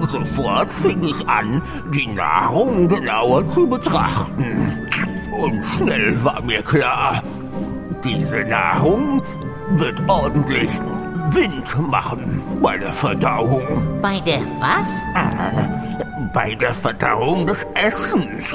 Sofort 0.00 0.70
fing 0.70 1.02
ich 1.04 1.26
an, 1.28 1.62
die 1.94 2.06
Nahrung 2.06 2.88
genauer 2.88 3.48
zu 3.48 3.66
betrachten. 3.66 4.72
Und 5.40 5.62
schnell 5.64 6.22
war 6.24 6.42
mir 6.42 6.62
klar, 6.62 7.22
diese 8.04 8.44
Nahrung 8.44 9.22
wird 9.76 10.02
ordentlich 10.08 10.70
Wind 11.34 11.90
machen 11.90 12.42
bei 12.62 12.76
der 12.76 12.92
Verdauung. 12.92 14.00
Bei 14.00 14.20
der 14.20 14.40
was? 14.60 15.04
Bei 16.32 16.54
der 16.54 16.74
Verdauung 16.74 17.46
des 17.46 17.66
Essens. 17.74 18.54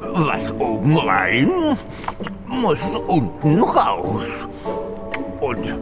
Was 0.00 0.52
oben 0.58 0.96
rein, 0.98 1.76
muss 2.46 2.82
unten 3.06 3.62
raus. 3.62 4.46
Und 5.40 5.74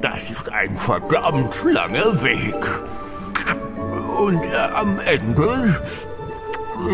das 0.00 0.30
ist 0.30 0.50
ein 0.52 0.76
verdammt 0.78 1.64
langer 1.70 2.22
Weg. 2.22 2.56
Und 4.18 4.42
äh, 4.44 4.56
am 4.74 4.98
Ende 5.00 5.80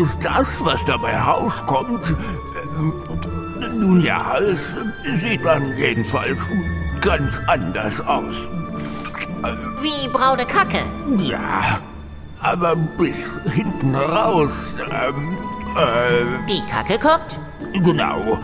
ist 0.01 0.23
das, 0.23 0.63
was 0.65 0.83
dabei 0.85 1.17
rauskommt, 1.17 2.11
äh, 2.11 3.67
nun 3.69 4.01
ja, 4.01 4.37
es 4.37 4.75
sieht 5.21 5.45
dann 5.45 5.73
jedenfalls 5.77 6.49
ganz 7.03 7.41
anders 7.47 8.01
aus. 8.01 8.47
Wie 9.81 10.07
braune 10.07 10.45
Kacke. 10.45 10.79
Ja, 11.17 11.79
aber 12.41 12.75
bis 12.75 13.29
hinten 13.51 13.95
raus, 13.95 14.75
ähm, 14.89 15.37
äh, 15.77 16.47
Die 16.47 16.61
Kacke 16.69 16.97
kommt? 16.99 17.39
Genau, 17.73 18.39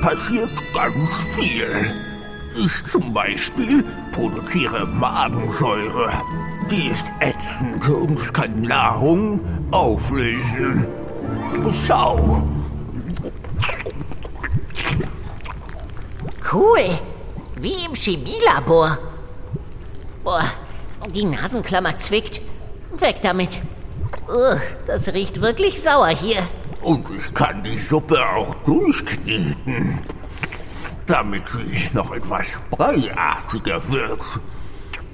passiert 0.00 0.52
ganz 0.74 1.24
viel. 1.34 1.94
Ich 2.54 2.84
zum 2.86 3.12
Beispiel 3.12 3.84
produziere 4.12 4.86
Magensäure. 4.86 6.10
Die 6.70 6.86
ist 6.86 7.06
ätzend 7.20 7.86
und 7.88 8.32
kann 8.32 8.62
Nahrung 8.62 9.40
auflösen. 9.70 10.86
Schau, 11.86 12.42
Cool. 16.52 16.96
Wie 17.56 17.84
im 17.84 17.94
Chemielabor. 17.94 18.98
Boah, 20.24 20.44
die 21.14 21.24
Nasenklammer 21.24 21.96
zwickt. 21.98 22.40
Weg 22.98 23.22
damit. 23.22 23.60
Ugh, 24.28 24.60
das 24.86 25.08
riecht 25.08 25.40
wirklich 25.40 25.80
sauer 25.82 26.08
hier. 26.08 26.42
und 26.82 27.06
ich 27.10 27.32
kann 27.34 27.62
die 27.62 27.78
Suppe 27.78 28.18
auch 28.24 28.54
durchkneten, 28.64 29.98
damit 31.06 31.48
sie 31.48 31.88
noch 31.92 32.12
etwas 32.12 32.46
breiartiger 32.70 33.80
wird, 33.90 34.20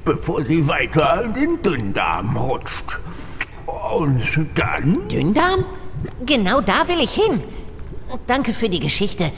bevor 0.05 0.45
sie 0.45 0.67
weiter 0.69 1.25
in 1.25 1.35
den 1.35 1.63
Dünndarm 1.63 2.37
rutscht. 2.37 2.99
Und 3.97 4.23
dann 4.55 5.09
Dünndarm? 5.09 5.65
Genau 6.27 6.61
da 6.61 6.89
will 6.89 7.01
ich 7.01 7.13
hin. 7.15 7.43
Danke 8.27 8.53
für 8.53 8.69
die 8.69 8.81
Geschichte. 8.81 9.31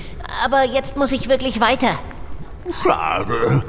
Aber 0.44 0.64
jetzt 0.64 0.96
muss 0.96 1.12
ich 1.12 1.28
wirklich 1.28 1.60
weiter. 1.60 1.98
Schade. 2.70 3.62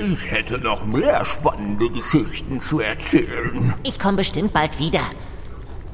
Ich 0.00 0.30
hätte 0.30 0.58
noch 0.58 0.84
mehr 0.86 1.24
spannende 1.24 1.90
Geschichten 1.90 2.60
zu 2.60 2.80
erzählen. 2.80 3.74
Ich 3.82 3.98
komme 3.98 4.18
bestimmt 4.18 4.52
bald 4.52 4.78
wieder. 4.78 5.02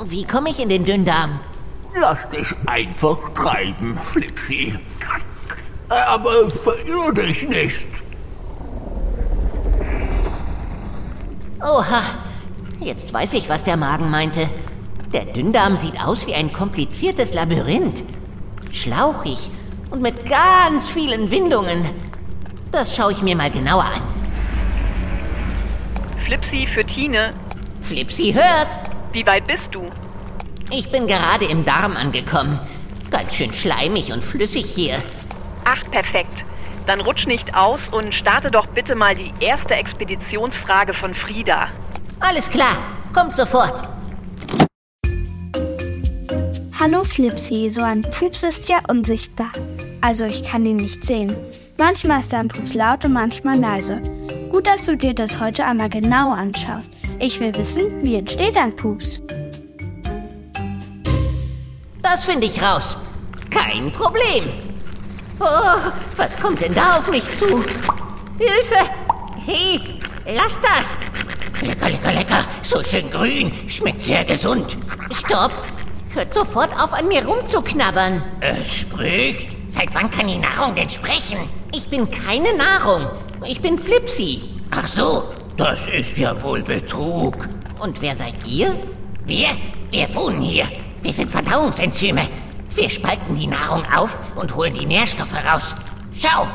Wie 0.04 0.24
komme 0.24 0.50
ich 0.50 0.60
in 0.60 0.68
den 0.68 0.84
Dünndarm? 0.84 1.40
Lass 1.98 2.28
dich 2.28 2.54
einfach 2.66 3.18
treiben, 3.34 3.98
Flipsi. 3.98 4.78
Aber 5.88 6.50
verirr 6.50 7.12
dich 7.14 7.48
nicht. 7.48 7.86
Oha, 11.60 12.02
jetzt 12.80 13.12
weiß 13.12 13.34
ich, 13.34 13.48
was 13.48 13.64
der 13.64 13.76
Magen 13.76 14.10
meinte. 14.10 14.48
Der 15.12 15.24
Dünndarm 15.24 15.76
sieht 15.76 16.00
aus 16.04 16.26
wie 16.26 16.34
ein 16.34 16.52
kompliziertes 16.52 17.32
Labyrinth. 17.34 18.04
Schlauchig 18.70 19.50
und 19.90 20.02
mit 20.02 20.28
ganz 20.28 20.88
vielen 20.88 21.30
Windungen. 21.30 21.88
Das 22.72 22.94
schaue 22.94 23.12
ich 23.12 23.22
mir 23.22 23.36
mal 23.36 23.50
genauer 23.50 23.84
an. 23.84 24.02
Flipsi 26.24 26.66
für 26.74 26.84
Tine. 26.84 27.32
Flipsi 27.80 28.32
hört. 28.32 28.68
Wie 29.12 29.24
weit 29.26 29.46
bist 29.46 29.68
du? 29.70 29.88
Ich 30.70 30.90
bin 30.90 31.06
gerade 31.06 31.44
im 31.44 31.64
Darm 31.64 31.96
angekommen. 31.96 32.58
Ganz 33.10 33.34
schön 33.34 33.54
schleimig 33.54 34.12
und 34.12 34.24
flüssig 34.24 34.66
hier. 34.66 34.96
Ach, 35.64 35.82
perfekt. 35.90 36.44
Dann 36.86 37.00
rutsch 37.00 37.26
nicht 37.26 37.54
aus 37.54 37.80
und 37.92 38.14
starte 38.14 38.50
doch 38.50 38.66
bitte 38.66 38.94
mal 38.94 39.14
die 39.14 39.32
erste 39.40 39.74
Expeditionsfrage 39.74 40.94
von 40.94 41.14
Frieda. 41.14 41.68
Alles 42.20 42.50
klar, 42.50 42.76
kommt 43.12 43.36
sofort. 43.36 43.95
Hallo 46.78 47.04
Flipsy, 47.04 47.70
so 47.70 47.80
ein 47.80 48.02
Pups 48.02 48.42
ist 48.42 48.68
ja 48.68 48.80
unsichtbar. 48.86 49.50
Also 50.02 50.24
ich 50.24 50.44
kann 50.44 50.66
ihn 50.66 50.76
nicht 50.76 51.02
sehen. 51.02 51.34
Manchmal 51.78 52.20
ist 52.20 52.34
ein 52.34 52.48
Pups 52.48 52.74
laut 52.74 53.02
und 53.06 53.14
manchmal 53.14 53.58
leise. 53.58 54.02
Gut, 54.50 54.66
dass 54.66 54.84
du 54.84 54.94
dir 54.94 55.14
das 55.14 55.40
heute 55.40 55.64
einmal 55.64 55.88
genau 55.88 56.32
anschaust. 56.32 56.90
Ich 57.18 57.40
will 57.40 57.56
wissen, 57.56 58.02
wie 58.04 58.16
entsteht 58.16 58.58
ein 58.58 58.76
Pups? 58.76 59.22
Das 62.02 62.24
finde 62.26 62.46
ich 62.46 62.62
raus. 62.62 62.98
Kein 63.48 63.90
Problem. 63.90 64.44
Oh, 65.40 65.90
was 66.16 66.38
kommt 66.38 66.60
denn 66.60 66.74
da 66.74 66.98
auf 66.98 67.10
mich 67.10 67.24
zu? 67.34 67.46
Hilfe! 68.38 68.90
Hey, 69.46 69.80
lass 70.26 70.58
das! 70.60 70.94
Lecker, 71.62 71.88
lecker, 71.88 72.12
lecker. 72.12 72.44
So 72.62 72.84
schön 72.84 73.10
grün. 73.10 73.50
Schmeckt 73.66 74.02
sehr 74.02 74.26
gesund. 74.26 74.76
Stopp. 75.10 75.52
Hört 76.16 76.32
sofort 76.32 76.72
auf, 76.82 76.94
an 76.94 77.08
mir 77.08 77.26
rumzuknabbern. 77.26 78.22
Es 78.40 78.74
spricht. 78.74 79.48
Seit 79.68 79.94
wann 79.94 80.08
kann 80.08 80.26
die 80.26 80.38
Nahrung 80.38 80.74
denn 80.74 80.88
sprechen? 80.88 81.40
Ich 81.74 81.88
bin 81.88 82.10
keine 82.10 82.56
Nahrung. 82.56 83.06
Ich 83.44 83.60
bin 83.60 83.76
Flipsy. 83.76 84.40
Ach 84.70 84.88
so, 84.88 85.24
das 85.58 85.78
ist 85.88 86.16
ja 86.16 86.42
wohl 86.42 86.62
Betrug. 86.62 87.46
Und 87.78 88.00
wer 88.00 88.16
seid 88.16 88.34
ihr? 88.46 88.74
Wir? 89.26 89.48
Wir 89.90 90.14
wohnen 90.14 90.40
hier. 90.40 90.64
Wir 91.02 91.12
sind 91.12 91.30
Verdauungsenzyme. 91.30 92.26
Wir 92.74 92.88
spalten 92.88 93.36
die 93.36 93.46
Nahrung 93.46 93.84
auf 93.94 94.18
und 94.36 94.56
holen 94.56 94.72
die 94.72 94.86
Nährstoffe 94.86 95.34
raus. 95.34 95.74
Schau! 96.18 96.48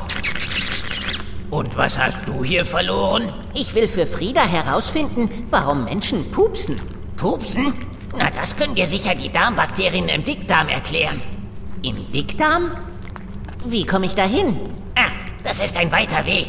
Und 1.51 1.77
was 1.77 1.99
hast 1.99 2.27
du 2.27 2.43
hier 2.43 2.65
verloren? 2.65 3.31
Ich 3.53 3.75
will 3.75 3.87
für 3.87 4.07
Frieda 4.07 4.41
herausfinden, 4.41 5.29
warum 5.51 5.83
Menschen 5.83 6.31
pupsen. 6.31 6.81
Pupsen? 7.15 7.90
Na, 8.17 8.29
das 8.29 8.55
können 8.55 8.75
dir 8.75 8.85
sicher 8.85 9.15
die 9.15 9.29
Darmbakterien 9.31 10.09
im 10.09 10.23
Dickdarm 10.23 10.67
erklären. 10.67 11.21
Im 11.81 12.11
Dickdarm? 12.11 12.77
Wie 13.65 13.85
komme 13.85 14.05
ich 14.05 14.15
dahin? 14.15 14.59
Ach, 14.95 15.11
das 15.43 15.63
ist 15.63 15.77
ein 15.77 15.91
weiter 15.91 16.25
Weg. 16.25 16.47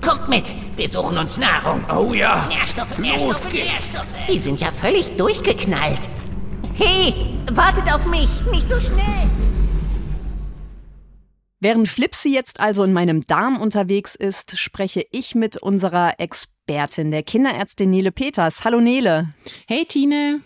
Kommt 0.00 0.28
mit, 0.28 0.44
wir 0.76 0.88
suchen 0.88 1.18
uns 1.18 1.38
Nahrung. 1.38 1.82
Oh 1.90 2.12
ja. 2.12 2.46
Nährstoffe, 2.48 2.98
Nährstoffe, 2.98 3.52
Nährstoffe. 3.52 4.06
Die 4.28 4.38
sind 4.38 4.60
ja 4.60 4.70
völlig 4.70 5.16
durchgeknallt. 5.16 6.08
Hey, 6.74 7.14
wartet 7.50 7.92
auf 7.92 8.06
mich, 8.06 8.28
nicht 8.52 8.68
so 8.68 8.78
schnell. 8.78 9.28
Während 11.58 11.88
Flipsy 11.88 12.32
jetzt 12.32 12.60
also 12.60 12.84
in 12.84 12.92
meinem 12.92 13.24
Darm 13.24 13.60
unterwegs 13.60 14.14
ist, 14.14 14.58
spreche 14.58 15.04
ich 15.10 15.34
mit 15.34 15.56
unserer 15.56 16.20
Expertin, 16.20 17.10
der 17.10 17.22
Kinderärztin 17.22 17.90
Nele 17.90 18.12
Peters. 18.12 18.64
Hallo 18.64 18.80
Nele. 18.80 19.34
Hey 19.66 19.86
Tine. 19.86 20.42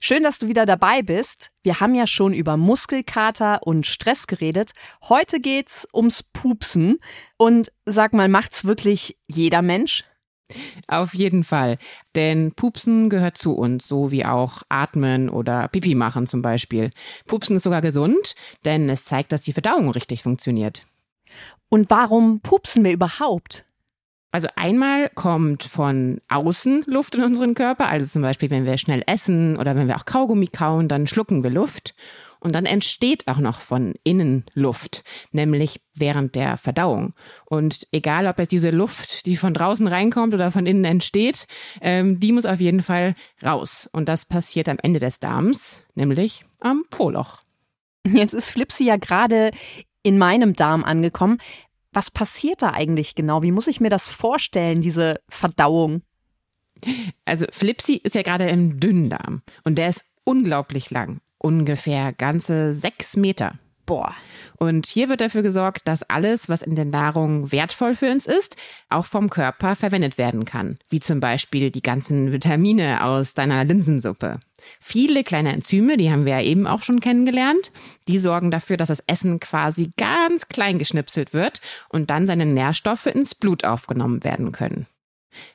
Schön, 0.00 0.22
dass 0.22 0.38
du 0.38 0.48
wieder 0.48 0.66
dabei 0.66 1.02
bist. 1.02 1.50
Wir 1.62 1.80
haben 1.80 1.94
ja 1.94 2.06
schon 2.06 2.32
über 2.32 2.56
Muskelkater 2.56 3.66
und 3.66 3.86
Stress 3.86 4.26
geredet. 4.26 4.72
Heute 5.08 5.40
geht's 5.40 5.86
ums 5.92 6.22
Pupsen. 6.22 6.98
Und 7.36 7.72
sag 7.84 8.12
mal, 8.12 8.28
macht's 8.28 8.64
wirklich 8.64 9.16
jeder 9.26 9.62
Mensch? 9.62 10.04
Auf 10.86 11.14
jeden 11.14 11.44
Fall. 11.44 11.78
Denn 12.14 12.52
Pupsen 12.52 13.10
gehört 13.10 13.36
zu 13.36 13.52
uns, 13.54 13.86
so 13.86 14.10
wie 14.10 14.24
auch 14.24 14.62
Atmen 14.68 15.28
oder 15.28 15.68
Pipi 15.68 15.94
machen 15.94 16.26
zum 16.26 16.40
Beispiel. 16.40 16.90
Pupsen 17.26 17.56
ist 17.56 17.64
sogar 17.64 17.82
gesund, 17.82 18.34
denn 18.64 18.88
es 18.88 19.04
zeigt, 19.04 19.32
dass 19.32 19.42
die 19.42 19.52
Verdauung 19.52 19.90
richtig 19.90 20.22
funktioniert. 20.22 20.82
Und 21.68 21.90
warum 21.90 22.40
pupsen 22.40 22.84
wir 22.84 22.92
überhaupt? 22.92 23.66
Also 24.30 24.48
einmal 24.56 25.08
kommt 25.14 25.64
von 25.64 26.20
außen 26.28 26.84
Luft 26.86 27.14
in 27.14 27.22
unseren 27.22 27.54
Körper, 27.54 27.88
also 27.88 28.06
zum 28.06 28.20
Beispiel, 28.20 28.50
wenn 28.50 28.66
wir 28.66 28.76
schnell 28.76 29.02
essen 29.06 29.56
oder 29.56 29.74
wenn 29.74 29.88
wir 29.88 29.96
auch 29.96 30.04
Kaugummi 30.04 30.48
kauen, 30.48 30.86
dann 30.86 31.06
schlucken 31.06 31.42
wir 31.42 31.50
Luft. 31.50 31.94
Und 32.40 32.54
dann 32.54 32.66
entsteht 32.66 33.26
auch 33.26 33.38
noch 33.38 33.60
von 33.60 33.94
innen 34.04 34.44
Luft, 34.54 35.02
nämlich 35.32 35.80
während 35.94 36.34
der 36.34 36.56
Verdauung. 36.56 37.12
Und 37.46 37.88
egal, 37.90 38.26
ob 38.26 38.38
jetzt 38.38 38.52
diese 38.52 38.70
Luft, 38.70 39.26
die 39.26 39.36
von 39.36 39.54
draußen 39.54 39.86
reinkommt 39.86 40.34
oder 40.34 40.52
von 40.52 40.66
innen 40.66 40.84
entsteht, 40.84 41.46
ähm, 41.80 42.20
die 42.20 42.32
muss 42.32 42.46
auf 42.46 42.60
jeden 42.60 42.82
Fall 42.82 43.14
raus. 43.42 43.88
Und 43.92 44.08
das 44.08 44.24
passiert 44.24 44.68
am 44.68 44.78
Ende 44.80 45.00
des 45.00 45.18
Darms, 45.18 45.82
nämlich 45.94 46.44
am 46.60 46.84
Poloch. 46.90 47.40
Jetzt 48.06 48.34
ist 48.34 48.50
Flipsy 48.50 48.84
ja 48.84 48.96
gerade 48.96 49.50
in 50.02 50.16
meinem 50.16 50.54
Darm 50.54 50.84
angekommen. 50.84 51.38
Was 51.92 52.10
passiert 52.10 52.62
da 52.62 52.72
eigentlich 52.72 53.14
genau? 53.14 53.42
Wie 53.42 53.52
muss 53.52 53.66
ich 53.66 53.80
mir 53.80 53.90
das 53.90 54.10
vorstellen, 54.10 54.80
diese 54.80 55.20
Verdauung? 55.28 56.02
Also 57.24 57.46
Flipsy 57.50 57.94
ist 57.94 58.14
ja 58.14 58.22
gerade 58.22 58.48
im 58.48 58.78
Dünndarm 58.78 59.42
und 59.64 59.76
der 59.78 59.88
ist 59.88 60.04
unglaublich 60.24 60.90
lang 60.90 61.20
ungefähr 61.38 62.12
ganze 62.12 62.74
sechs 62.74 63.16
Meter. 63.16 63.58
Boah. 63.88 64.14
Und 64.58 64.86
hier 64.86 65.08
wird 65.08 65.22
dafür 65.22 65.40
gesorgt, 65.40 65.88
dass 65.88 66.02
alles, 66.02 66.50
was 66.50 66.60
in 66.60 66.74
der 66.74 66.84
Nahrung 66.84 67.52
wertvoll 67.52 67.94
für 67.94 68.10
uns 68.10 68.26
ist, 68.26 68.56
auch 68.90 69.06
vom 69.06 69.30
Körper 69.30 69.76
verwendet 69.76 70.18
werden 70.18 70.44
kann. 70.44 70.78
Wie 70.90 71.00
zum 71.00 71.20
Beispiel 71.20 71.70
die 71.70 71.80
ganzen 71.80 72.30
Vitamine 72.30 73.02
aus 73.02 73.32
deiner 73.32 73.64
Linsensuppe. 73.64 74.40
Viele 74.78 75.24
kleine 75.24 75.54
Enzyme, 75.54 75.96
die 75.96 76.10
haben 76.10 76.26
wir 76.26 76.34
ja 76.34 76.42
eben 76.42 76.66
auch 76.66 76.82
schon 76.82 77.00
kennengelernt, 77.00 77.72
die 78.08 78.18
sorgen 78.18 78.50
dafür, 78.50 78.76
dass 78.76 78.88
das 78.88 79.02
Essen 79.06 79.40
quasi 79.40 79.90
ganz 79.96 80.48
klein 80.48 80.78
geschnipselt 80.78 81.32
wird 81.32 81.62
und 81.88 82.10
dann 82.10 82.26
seine 82.26 82.44
Nährstoffe 82.44 83.06
ins 83.06 83.34
Blut 83.34 83.64
aufgenommen 83.64 84.22
werden 84.22 84.52
können. 84.52 84.86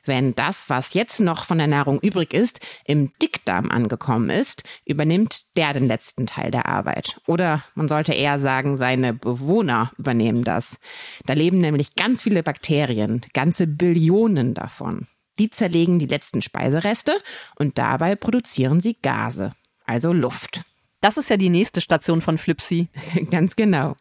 Wenn 0.04 0.34
das, 0.34 0.68
was 0.70 0.94
jetzt 0.94 1.20
noch 1.20 1.44
von 1.44 1.58
der 1.58 1.66
Nahrung 1.66 2.00
übrig 2.00 2.34
ist, 2.34 2.60
im 2.84 3.12
Dickdarm 3.22 3.70
angekommen 3.70 4.30
ist, 4.30 4.64
übernimmt 4.84 5.56
der 5.56 5.72
den 5.72 5.86
letzten 5.86 6.26
Teil 6.26 6.50
der 6.50 6.66
Arbeit. 6.66 7.20
Oder 7.26 7.62
man 7.74 7.88
sollte 7.88 8.12
eher 8.12 8.38
sagen, 8.38 8.76
seine 8.76 9.14
Bewohner 9.14 9.92
übernehmen 9.98 10.44
das. 10.44 10.78
Da 11.26 11.34
leben 11.34 11.60
nämlich 11.60 11.94
ganz 11.94 12.22
viele 12.22 12.42
Bakterien, 12.42 13.22
ganze 13.32 13.66
Billionen 13.66 14.54
davon. 14.54 15.06
Die 15.38 15.50
zerlegen 15.50 15.98
die 15.98 16.06
letzten 16.06 16.42
Speisereste 16.42 17.12
und 17.56 17.78
dabei 17.78 18.14
produzieren 18.14 18.80
sie 18.80 18.96
Gase, 19.02 19.52
also 19.84 20.12
Luft. 20.12 20.62
Das 21.00 21.16
ist 21.16 21.28
ja 21.28 21.36
die 21.36 21.50
nächste 21.50 21.80
Station 21.80 22.22
von 22.22 22.38
Flipsy. 22.38 22.88
Ganz 23.30 23.56
genau. 23.56 23.96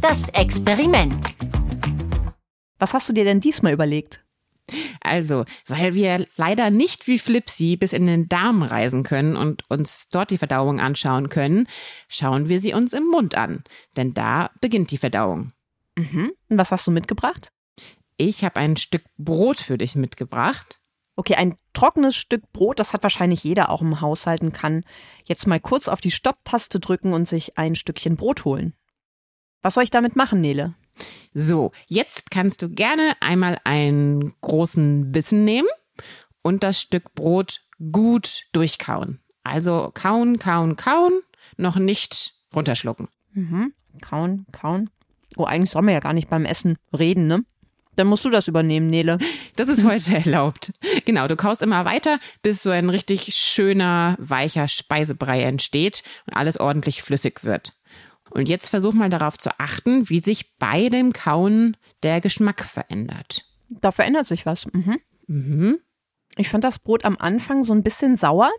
Das 0.00 0.28
Experiment. 0.30 1.51
Was 2.82 2.94
hast 2.94 3.08
du 3.08 3.12
dir 3.12 3.22
denn 3.22 3.38
diesmal 3.38 3.72
überlegt? 3.72 4.24
Also, 5.00 5.44
weil 5.68 5.94
wir 5.94 6.26
leider 6.34 6.70
nicht 6.70 7.06
wie 7.06 7.20
Flipsy 7.20 7.76
bis 7.76 7.92
in 7.92 8.08
den 8.08 8.28
Darm 8.28 8.64
reisen 8.64 9.04
können 9.04 9.36
und 9.36 9.62
uns 9.70 10.08
dort 10.10 10.32
die 10.32 10.38
Verdauung 10.38 10.80
anschauen 10.80 11.28
können, 11.28 11.68
schauen 12.08 12.48
wir 12.48 12.60
sie 12.60 12.74
uns 12.74 12.92
im 12.92 13.06
Mund 13.06 13.36
an. 13.36 13.62
Denn 13.96 14.14
da 14.14 14.50
beginnt 14.60 14.90
die 14.90 14.98
Verdauung. 14.98 15.52
Mhm. 15.94 16.32
Und 16.48 16.58
was 16.58 16.72
hast 16.72 16.84
du 16.88 16.90
mitgebracht? 16.90 17.52
Ich 18.16 18.42
habe 18.42 18.58
ein 18.58 18.76
Stück 18.76 19.04
Brot 19.16 19.58
für 19.58 19.78
dich 19.78 19.94
mitgebracht. 19.94 20.80
Okay, 21.14 21.36
ein 21.36 21.56
trockenes 21.74 22.16
Stück 22.16 22.50
Brot, 22.52 22.80
das 22.80 22.94
hat 22.94 23.04
wahrscheinlich 23.04 23.44
jeder 23.44 23.70
auch 23.70 23.80
im 23.82 24.00
Haushalt 24.00 24.42
und 24.42 24.54
kann 24.54 24.82
jetzt 25.22 25.46
mal 25.46 25.60
kurz 25.60 25.86
auf 25.86 26.00
die 26.00 26.10
Stopptaste 26.10 26.80
drücken 26.80 27.12
und 27.12 27.28
sich 27.28 27.56
ein 27.56 27.76
Stückchen 27.76 28.16
Brot 28.16 28.44
holen. 28.44 28.74
Was 29.62 29.74
soll 29.74 29.84
ich 29.84 29.90
damit 29.90 30.16
machen, 30.16 30.40
Nele? 30.40 30.74
So, 31.34 31.72
jetzt 31.86 32.30
kannst 32.30 32.62
du 32.62 32.68
gerne 32.68 33.14
einmal 33.20 33.58
einen 33.64 34.34
großen 34.40 35.12
Bissen 35.12 35.44
nehmen 35.44 35.68
und 36.42 36.62
das 36.62 36.80
Stück 36.80 37.14
Brot 37.14 37.60
gut 37.90 38.42
durchkauen. 38.52 39.20
Also 39.44 39.90
kauen, 39.94 40.38
kauen, 40.38 40.76
kauen, 40.76 41.20
noch 41.56 41.76
nicht 41.76 42.34
runterschlucken. 42.54 43.08
Mhm. 43.32 43.72
Kauen, 44.00 44.46
kauen. 44.52 44.90
Oh, 45.36 45.44
eigentlich 45.44 45.70
soll 45.70 45.82
man 45.82 45.94
ja 45.94 46.00
gar 46.00 46.12
nicht 46.12 46.28
beim 46.28 46.44
Essen 46.44 46.76
reden, 46.96 47.26
ne? 47.26 47.44
Dann 47.94 48.06
musst 48.06 48.24
du 48.24 48.30
das 48.30 48.48
übernehmen, 48.48 48.88
Nele. 48.88 49.18
Das 49.56 49.68
ist 49.68 49.84
heute 49.84 50.16
erlaubt. 50.16 50.72
Genau, 51.04 51.28
du 51.28 51.36
kaust 51.36 51.60
immer 51.60 51.84
weiter, 51.84 52.18
bis 52.40 52.62
so 52.62 52.70
ein 52.70 52.88
richtig 52.88 53.34
schöner, 53.34 54.16
weicher 54.18 54.66
Speisebrei 54.66 55.42
entsteht 55.42 56.02
und 56.26 56.34
alles 56.34 56.58
ordentlich 56.58 57.02
flüssig 57.02 57.44
wird. 57.44 57.72
Und 58.32 58.48
jetzt 58.48 58.70
versuch 58.70 58.94
mal 58.94 59.10
darauf 59.10 59.36
zu 59.36 59.50
achten, 59.58 60.08
wie 60.08 60.20
sich 60.20 60.56
bei 60.56 60.88
dem 60.88 61.12
Kauen 61.12 61.76
der 62.02 62.20
Geschmack 62.20 62.64
verändert. 62.64 63.42
Da 63.68 63.92
verändert 63.92 64.26
sich 64.26 64.46
was. 64.46 64.66
Mhm. 64.72 64.98
Mhm. 65.26 65.78
Ich 66.36 66.48
fand 66.48 66.64
das 66.64 66.78
Brot 66.78 67.04
am 67.04 67.18
Anfang 67.18 67.62
so 67.62 67.74
ein 67.74 67.82
bisschen 67.82 68.16
sauer. 68.16 68.50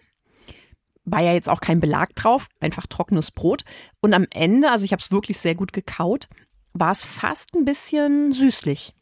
War 1.05 1.21
ja 1.21 1.33
jetzt 1.33 1.49
auch 1.49 1.59
kein 1.59 1.79
Belag 1.79 2.15
drauf, 2.15 2.47
einfach 2.59 2.85
trockenes 2.85 3.31
Brot. 3.31 3.63
Und 3.99 4.13
am 4.13 4.27
Ende, 4.29 4.69
also 4.69 4.85
ich 4.85 4.91
habe 4.91 5.01
es 5.01 5.11
wirklich 5.11 5.39
sehr 5.39 5.55
gut 5.55 5.73
gekaut, 5.73 6.27
war 6.73 6.91
es 6.91 7.05
fast 7.05 7.55
ein 7.55 7.65
bisschen 7.65 8.31
süßlich. 8.31 8.93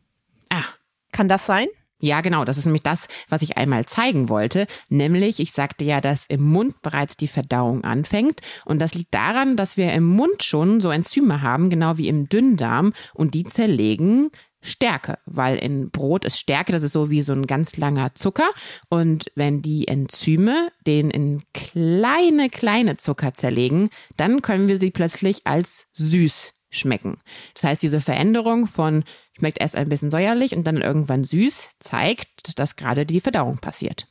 Ah. 0.50 0.64
Kann 1.12 1.28
das 1.28 1.46
sein? 1.46 1.68
Ja, 2.02 2.22
genau. 2.22 2.44
Das 2.44 2.58
ist 2.58 2.66
nämlich 2.66 2.82
das, 2.82 3.08
was 3.30 3.44
ich 3.44 3.58
einmal 3.58 3.86
zeigen 3.86 4.28
wollte. 4.28 4.66
Nämlich, 4.90 5.40
ich 5.40 5.52
sagte 5.52 5.86
ja, 5.86 6.02
dass 6.02 6.26
im 6.28 6.42
Mund 6.42 6.82
bereits 6.82 7.16
die 7.16 7.28
Verdauung 7.28 7.84
anfängt. 7.84 8.42
Und 8.66 8.80
das 8.80 8.96
liegt 8.96 9.14
daran, 9.14 9.56
dass 9.56 9.78
wir 9.78 9.94
im 9.94 10.06
Mund 10.06 10.44
schon 10.44 10.82
so 10.82 10.90
Enzyme 10.90 11.42
haben, 11.42 11.70
genau 11.70 11.98
wie 11.98 12.08
im 12.08 12.28
Dünndarm. 12.28 12.94
Und 13.14 13.36
die 13.36 13.44
zerlegen 13.44 14.32
Stärke, 14.62 15.18
weil 15.26 15.58
in 15.58 15.90
Brot 15.90 16.26
ist 16.26 16.38
Stärke, 16.38 16.72
das 16.72 16.84
ist 16.84 16.94
so 16.94 17.10
wie 17.10 17.22
so 17.22 17.34
ein 17.34 17.48
ganz 17.48 17.78
langer 17.78 18.14
Zucker. 18.16 18.50
Und 18.90 19.32
wenn 19.36 19.62
die 19.62 19.88
Enzyme 19.88 20.70
den 20.86 21.10
in 21.10 21.42
kleine, 21.54 22.50
kleine 22.50 22.98
Zucker 22.98 23.34
zerlegen, 23.34 23.90
dann 24.18 24.42
können 24.42 24.68
wir 24.68 24.78
sie 24.78 24.92
plötzlich 24.92 25.42
als 25.46 25.88
süß 25.94 26.54
schmecken. 26.72 27.18
Das 27.54 27.66
heißt, 27.66 27.82
diese 27.82 28.02
Veränderung 28.02 28.66
von 28.66 29.04
schmeckt 29.38 29.60
erst 29.60 29.76
ein 29.76 29.90
bisschen 29.90 30.10
säuerlich 30.10 30.56
und 30.56 30.66
dann 30.66 30.78
irgendwann 30.78 31.24
süß 31.24 31.70
zeigt, 31.80 32.58
dass 32.58 32.76
gerade 32.76 33.06
die 33.06 33.22
Verdauung 33.22 33.58
passiert. 33.58 34.08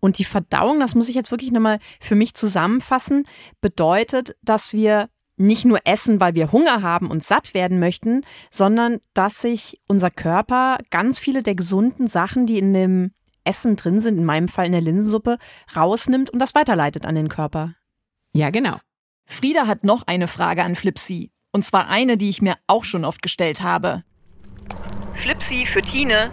Und 0.00 0.18
die 0.18 0.24
Verdauung, 0.24 0.80
das 0.80 0.94
muss 0.94 1.08
ich 1.08 1.14
jetzt 1.14 1.30
wirklich 1.30 1.52
nochmal 1.52 1.78
für 2.00 2.14
mich 2.14 2.34
zusammenfassen, 2.34 3.26
bedeutet, 3.60 4.36
dass 4.42 4.72
wir 4.72 5.08
nicht 5.36 5.64
nur 5.64 5.80
essen, 5.84 6.20
weil 6.20 6.34
wir 6.34 6.52
Hunger 6.52 6.82
haben 6.82 7.10
und 7.10 7.24
satt 7.24 7.54
werden 7.54 7.78
möchten, 7.78 8.22
sondern 8.50 8.98
dass 9.14 9.40
sich 9.40 9.80
unser 9.86 10.10
Körper 10.10 10.78
ganz 10.90 11.18
viele 11.18 11.42
der 11.42 11.54
gesunden 11.54 12.08
Sachen, 12.08 12.46
die 12.46 12.58
in 12.58 12.74
dem 12.74 13.12
Essen 13.44 13.76
drin 13.76 14.00
sind, 14.00 14.18
in 14.18 14.24
meinem 14.24 14.48
Fall 14.48 14.66
in 14.66 14.72
der 14.72 14.82
Linsensuppe, 14.82 15.38
rausnimmt 15.74 16.28
und 16.28 16.40
das 16.40 16.54
weiterleitet 16.54 17.06
an 17.06 17.14
den 17.14 17.28
Körper. 17.28 17.74
Ja, 18.34 18.50
genau. 18.50 18.76
Frieda 19.24 19.66
hat 19.66 19.82
noch 19.82 20.06
eine 20.06 20.28
Frage 20.28 20.62
an 20.62 20.76
Flipsy. 20.76 21.32
Und 21.52 21.64
zwar 21.64 21.88
eine, 21.88 22.16
die 22.16 22.30
ich 22.30 22.42
mir 22.42 22.54
auch 22.66 22.84
schon 22.84 23.04
oft 23.04 23.22
gestellt 23.22 23.62
habe. 23.62 24.04
Flipsy 25.22 25.66
für 25.72 25.82
Tine. 25.82 26.30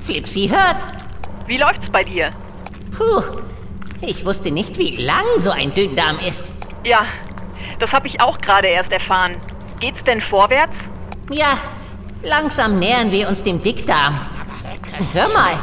Flipsy 0.00 0.48
hört. 0.48 0.84
Wie 1.46 1.58
läuft's 1.58 1.90
bei 1.90 2.02
dir? 2.02 2.30
Puh, 2.96 3.22
ich 4.00 4.24
wusste 4.24 4.50
nicht, 4.50 4.78
wie 4.78 4.96
lang 4.96 5.24
so 5.38 5.50
ein 5.50 5.74
Dünndarm 5.74 6.18
ist. 6.18 6.52
Ja, 6.84 7.06
das 7.78 7.92
habe 7.92 8.06
ich 8.08 8.20
auch 8.20 8.40
gerade 8.40 8.68
erst 8.68 8.90
erfahren. 8.90 9.36
Geht's 9.80 10.02
denn 10.04 10.20
vorwärts? 10.20 10.72
Ja, 11.30 11.58
langsam 12.22 12.78
nähern 12.78 13.12
wir 13.12 13.28
uns 13.28 13.42
dem 13.42 13.62
Dickdarm. 13.62 14.18
Hör 15.12 15.28
mal. 15.34 15.58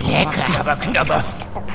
Lecker. 0.00 0.60
Aber 0.60 0.76
knabber. 0.76 1.24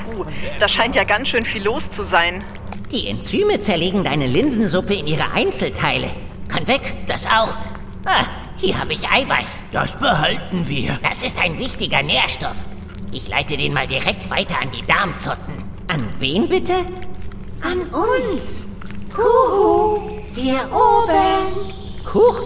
Puh, 0.04 0.24
da 0.58 0.68
scheint 0.68 0.94
ja 0.94 1.04
ganz 1.04 1.28
schön 1.28 1.44
viel 1.44 1.62
los 1.64 1.82
zu 1.96 2.04
sein. 2.04 2.44
Die 2.92 3.06
Enzyme 3.06 3.60
zerlegen 3.60 4.02
deine 4.02 4.26
Linsensuppe 4.26 4.94
in 4.94 5.06
ihre 5.06 5.30
Einzelteile. 5.30 6.10
Kann 6.48 6.66
weg, 6.66 6.80
das 7.06 7.24
auch. 7.26 7.56
Ah, 8.04 8.24
hier 8.56 8.78
habe 8.80 8.92
ich 8.92 9.08
Eiweiß. 9.08 9.62
Das 9.72 9.92
behalten 9.92 10.66
wir. 10.66 10.98
Das 11.00 11.22
ist 11.22 11.38
ein 11.38 11.56
wichtiger 11.56 12.02
Nährstoff. 12.02 12.56
Ich 13.12 13.28
leite 13.28 13.56
den 13.56 13.74
mal 13.74 13.86
direkt 13.86 14.28
weiter 14.28 14.56
an 14.60 14.72
die 14.72 14.84
Darmzotten. 14.84 15.54
An 15.86 16.04
wen 16.18 16.48
bitte? 16.48 16.74
An 17.60 17.82
uns. 17.90 18.66
Huhu, 19.16 20.00
hier 20.34 20.60
oben. 20.72 21.72
Huch, 22.12 22.42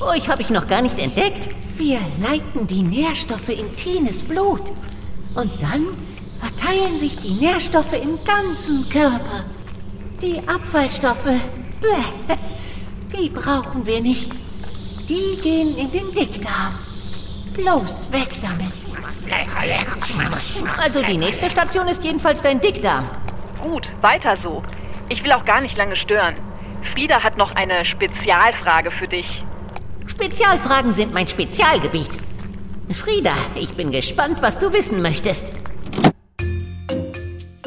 euch 0.00 0.26
habe 0.28 0.40
ich 0.40 0.48
noch 0.48 0.68
gar 0.68 0.80
nicht 0.80 0.98
entdeckt. 0.98 1.48
Wir 1.76 1.98
leiten 2.22 2.66
die 2.66 2.82
Nährstoffe 2.82 3.50
in 3.50 3.76
Tines 3.76 4.22
Blut. 4.22 4.72
Und 5.34 5.50
dann 5.60 5.86
verteilen 6.40 6.98
sich 6.98 7.16
die 7.16 7.34
Nährstoffe 7.34 7.92
im 7.92 8.18
ganzen 8.24 8.88
Körper. 8.88 9.44
Die 10.22 10.40
Abfallstoffe, 10.46 11.24
bäh, 11.80 12.36
die 13.18 13.28
brauchen 13.28 13.84
wir 13.84 14.00
nicht. 14.00 14.30
Die 15.08 15.36
gehen 15.42 15.76
in 15.76 15.90
den 15.90 16.14
Dickdarm. 16.14 16.78
Bloß 17.54 18.12
weg 18.12 18.28
damit. 18.40 18.72
Also 20.78 21.02
die 21.02 21.16
nächste 21.16 21.50
Station 21.50 21.88
ist 21.88 22.04
jedenfalls 22.04 22.40
dein 22.40 22.60
Dickdarm. 22.60 23.04
Gut, 23.64 23.90
weiter 24.00 24.36
so. 24.36 24.62
Ich 25.08 25.24
will 25.24 25.32
auch 25.32 25.44
gar 25.44 25.60
nicht 25.60 25.76
lange 25.76 25.96
stören. 25.96 26.36
Frieda 26.92 27.24
hat 27.24 27.36
noch 27.36 27.56
eine 27.56 27.84
Spezialfrage 27.84 28.92
für 28.92 29.08
dich. 29.08 29.40
Spezialfragen 30.06 30.92
sind 30.92 31.12
mein 31.12 31.26
Spezialgebiet. 31.26 32.10
Frieda, 32.92 33.32
ich 33.56 33.74
bin 33.74 33.90
gespannt, 33.90 34.40
was 34.40 34.60
du 34.60 34.72
wissen 34.72 35.02
möchtest. 35.02 35.52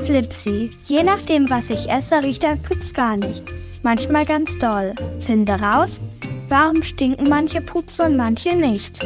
Flipsy. 0.06 0.70
Je 0.86 1.04
nachdem, 1.04 1.50
was 1.50 1.70
ich 1.70 1.89
esse, 1.89 2.22
riecht 2.22 2.44
der 2.44 2.58
Pups 2.58 2.94
gar 2.94 3.18
nicht. 3.18 3.44
Manchmal 3.82 4.26
ganz 4.26 4.58
doll. 4.58 4.94
Finde 5.20 5.54
raus, 5.54 6.00
warum 6.48 6.84
stinken 6.84 7.28
manche 7.28 7.60
Pups 7.62 8.00
und 8.00 8.15
manche 8.15 8.56
nicht. 8.56 9.00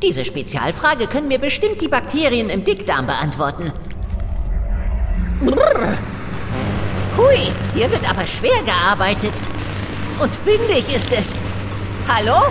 Diese 0.00 0.24
Spezialfrage 0.24 1.06
können 1.06 1.28
mir 1.28 1.38
bestimmt 1.38 1.80
die 1.80 1.88
Bakterien 1.88 2.50
im 2.50 2.62
Dickdarm 2.62 3.06
beantworten. 3.06 3.72
Brrr. 5.40 5.98
Hui, 7.16 7.52
hier 7.74 7.90
wird 7.90 8.08
aber 8.08 8.26
schwer 8.26 8.62
gearbeitet. 8.64 9.32
Und 10.20 10.46
windig 10.46 10.94
ist 10.94 11.12
es. 11.12 11.34
Hallo? 12.06 12.42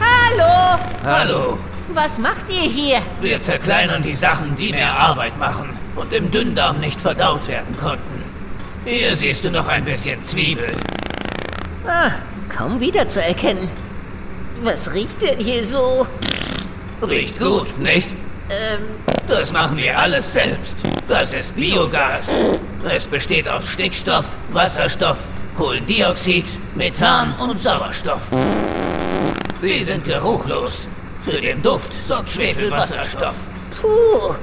Hallo? 0.00 0.80
Hallo. 1.04 1.58
Was 1.92 2.18
macht 2.18 2.44
ihr 2.48 2.68
hier? 2.70 2.98
Wir 3.20 3.40
zerkleinern 3.40 4.02
die 4.02 4.14
Sachen, 4.14 4.54
die 4.56 4.70
mehr 4.70 4.92
Arbeit 4.92 5.36
machen 5.38 5.70
und 5.96 6.12
im 6.12 6.30
Dünndarm 6.30 6.78
nicht 6.80 7.00
verdaut 7.00 7.46
werden 7.48 7.76
konnten. 7.78 8.22
Hier 8.84 9.14
siehst 9.16 9.44
du 9.44 9.50
noch 9.50 9.66
ein 9.68 9.84
bisschen 9.84 10.22
Zwiebel. 10.22 10.72
Ah, 11.86 12.10
kaum 12.48 12.78
wiederzuerkennen. 12.80 13.68
Was 14.62 14.92
riecht 14.92 15.20
denn 15.22 15.38
hier 15.40 15.64
so? 15.64 16.06
Riecht 17.02 17.38
gut, 17.38 17.76
nicht? 17.78 18.10
Ähm, 18.50 18.80
Das 19.28 19.52
machen 19.52 19.76
wir 19.76 19.98
alles 19.98 20.32
selbst. 20.32 20.78
Das 21.08 21.34
ist 21.34 21.54
Biogas. 21.56 22.30
Es 22.88 23.04
besteht 23.06 23.48
aus 23.48 23.66
Stickstoff, 23.68 24.26
Wasserstoff, 24.52 25.18
Kohlendioxid, 25.56 26.46
Methan 26.74 27.34
und 27.40 27.60
Sauerstoff. 27.60 28.22
Sie 29.60 29.82
sind 29.82 30.04
geruchlos. 30.04 30.86
Für 31.22 31.40
den 31.40 31.62
Duft 31.62 31.92
sorgt 32.08 32.30
Schwefelwasserstoff. 32.30 33.34
puh. 33.80 34.34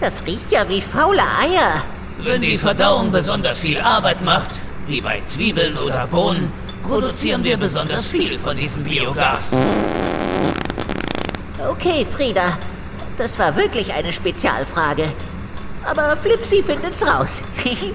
Das 0.00 0.24
riecht 0.26 0.50
ja 0.50 0.68
wie 0.68 0.80
faule 0.80 1.22
Eier. 1.22 1.82
Wenn 2.18 2.42
die 2.42 2.58
Verdauung 2.58 3.10
besonders 3.10 3.58
viel 3.58 3.80
Arbeit 3.80 4.22
macht, 4.22 4.50
wie 4.86 5.00
bei 5.00 5.20
Zwiebeln 5.24 5.76
oder 5.78 6.06
Bohnen, 6.06 6.52
produzieren 6.82 7.44
wir 7.44 7.56
besonders 7.56 8.06
viel 8.06 8.38
von 8.38 8.56
diesem 8.56 8.84
Biogas. 8.84 9.54
Okay, 11.68 12.06
Frieda. 12.14 12.58
Das 13.18 13.38
war 13.38 13.56
wirklich 13.56 13.92
eine 13.94 14.12
Spezialfrage. 14.12 15.10
Aber 15.84 16.16
Flipsy 16.16 16.62
findet's 16.62 17.06
raus. 17.06 17.42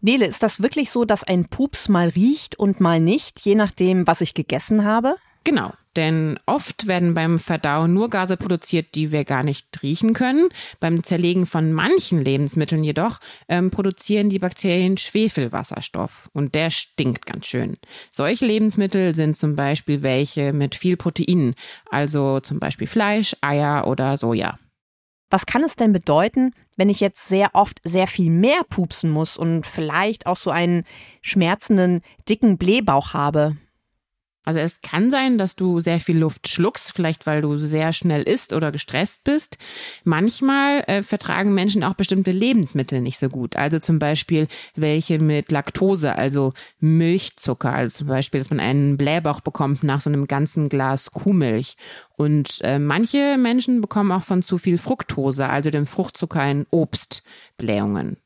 Nele, 0.00 0.26
ist 0.26 0.42
das 0.42 0.62
wirklich 0.62 0.90
so, 0.90 1.04
dass 1.04 1.24
ein 1.24 1.44
Pups 1.46 1.88
mal 1.88 2.08
riecht 2.08 2.58
und 2.58 2.80
mal 2.80 3.00
nicht, 3.00 3.40
je 3.40 3.54
nachdem, 3.54 4.06
was 4.06 4.22
ich 4.22 4.34
gegessen 4.34 4.84
habe? 4.84 5.16
Genau, 5.44 5.72
denn 5.96 6.38
oft 6.46 6.86
werden 6.86 7.14
beim 7.14 7.38
Verdauen 7.38 7.92
nur 7.94 8.10
Gase 8.10 8.36
produziert, 8.36 8.94
die 8.94 9.12
wir 9.12 9.24
gar 9.24 9.42
nicht 9.42 9.82
riechen 9.82 10.12
können. 10.12 10.48
Beim 10.78 11.02
Zerlegen 11.02 11.46
von 11.46 11.72
manchen 11.72 12.22
Lebensmitteln 12.22 12.84
jedoch 12.84 13.18
ähm, 13.48 13.70
produzieren 13.70 14.28
die 14.28 14.38
Bakterien 14.38 14.96
Schwefelwasserstoff 14.96 16.28
und 16.32 16.54
der 16.54 16.70
stinkt 16.70 17.26
ganz 17.26 17.46
schön. 17.46 17.76
Solche 18.12 18.46
Lebensmittel 18.46 19.14
sind 19.14 19.36
zum 19.36 19.56
Beispiel 19.56 20.02
welche 20.02 20.52
mit 20.52 20.74
viel 20.74 20.96
Protein, 20.96 21.54
also 21.90 22.40
zum 22.40 22.60
Beispiel 22.60 22.86
Fleisch, 22.86 23.34
Eier 23.40 23.86
oder 23.86 24.16
Soja. 24.16 24.54
Was 25.30 25.46
kann 25.46 25.62
es 25.62 25.76
denn 25.76 25.92
bedeuten, 25.92 26.52
wenn 26.76 26.88
ich 26.88 26.98
jetzt 27.00 27.28
sehr 27.28 27.50
oft 27.54 27.80
sehr 27.84 28.08
viel 28.08 28.30
mehr 28.30 28.62
pupsen 28.68 29.10
muss 29.10 29.36
und 29.36 29.64
vielleicht 29.64 30.26
auch 30.26 30.36
so 30.36 30.50
einen 30.50 30.84
schmerzenden, 31.22 32.02
dicken 32.28 32.58
Blähbauch 32.58 33.14
habe? 33.14 33.56
Also 34.44 34.58
es 34.60 34.80
kann 34.80 35.10
sein, 35.10 35.36
dass 35.36 35.54
du 35.54 35.80
sehr 35.80 36.00
viel 36.00 36.18
Luft 36.18 36.48
schluckst, 36.48 36.92
vielleicht 36.94 37.26
weil 37.26 37.42
du 37.42 37.58
sehr 37.58 37.92
schnell 37.92 38.22
isst 38.22 38.54
oder 38.54 38.72
gestresst 38.72 39.22
bist. 39.22 39.58
Manchmal 40.04 40.80
äh, 40.86 41.02
vertragen 41.02 41.52
Menschen 41.52 41.84
auch 41.84 41.94
bestimmte 41.94 42.30
Lebensmittel 42.30 43.02
nicht 43.02 43.18
so 43.18 43.28
gut. 43.28 43.56
Also 43.56 43.78
zum 43.78 43.98
Beispiel 43.98 44.46
welche 44.74 45.18
mit 45.18 45.52
Laktose, 45.52 46.16
also 46.16 46.54
Milchzucker. 46.78 47.72
Also 47.72 47.98
zum 47.98 48.08
Beispiel, 48.08 48.40
dass 48.40 48.50
man 48.50 48.60
einen 48.60 48.96
Blähbauch 48.96 49.40
bekommt 49.40 49.82
nach 49.82 50.00
so 50.00 50.08
einem 50.08 50.26
ganzen 50.26 50.70
Glas 50.70 51.10
Kuhmilch. 51.10 51.76
Und 52.16 52.60
äh, 52.62 52.78
manche 52.78 53.36
Menschen 53.38 53.82
bekommen 53.82 54.10
auch 54.10 54.22
von 54.22 54.42
zu 54.42 54.56
viel 54.56 54.78
Fructose, 54.78 55.48
also 55.48 55.70
dem 55.70 55.86
Fruchtzucker 55.86 56.50
in 56.50 56.66
Obst, 56.70 57.22
Blähungen. 57.58 58.16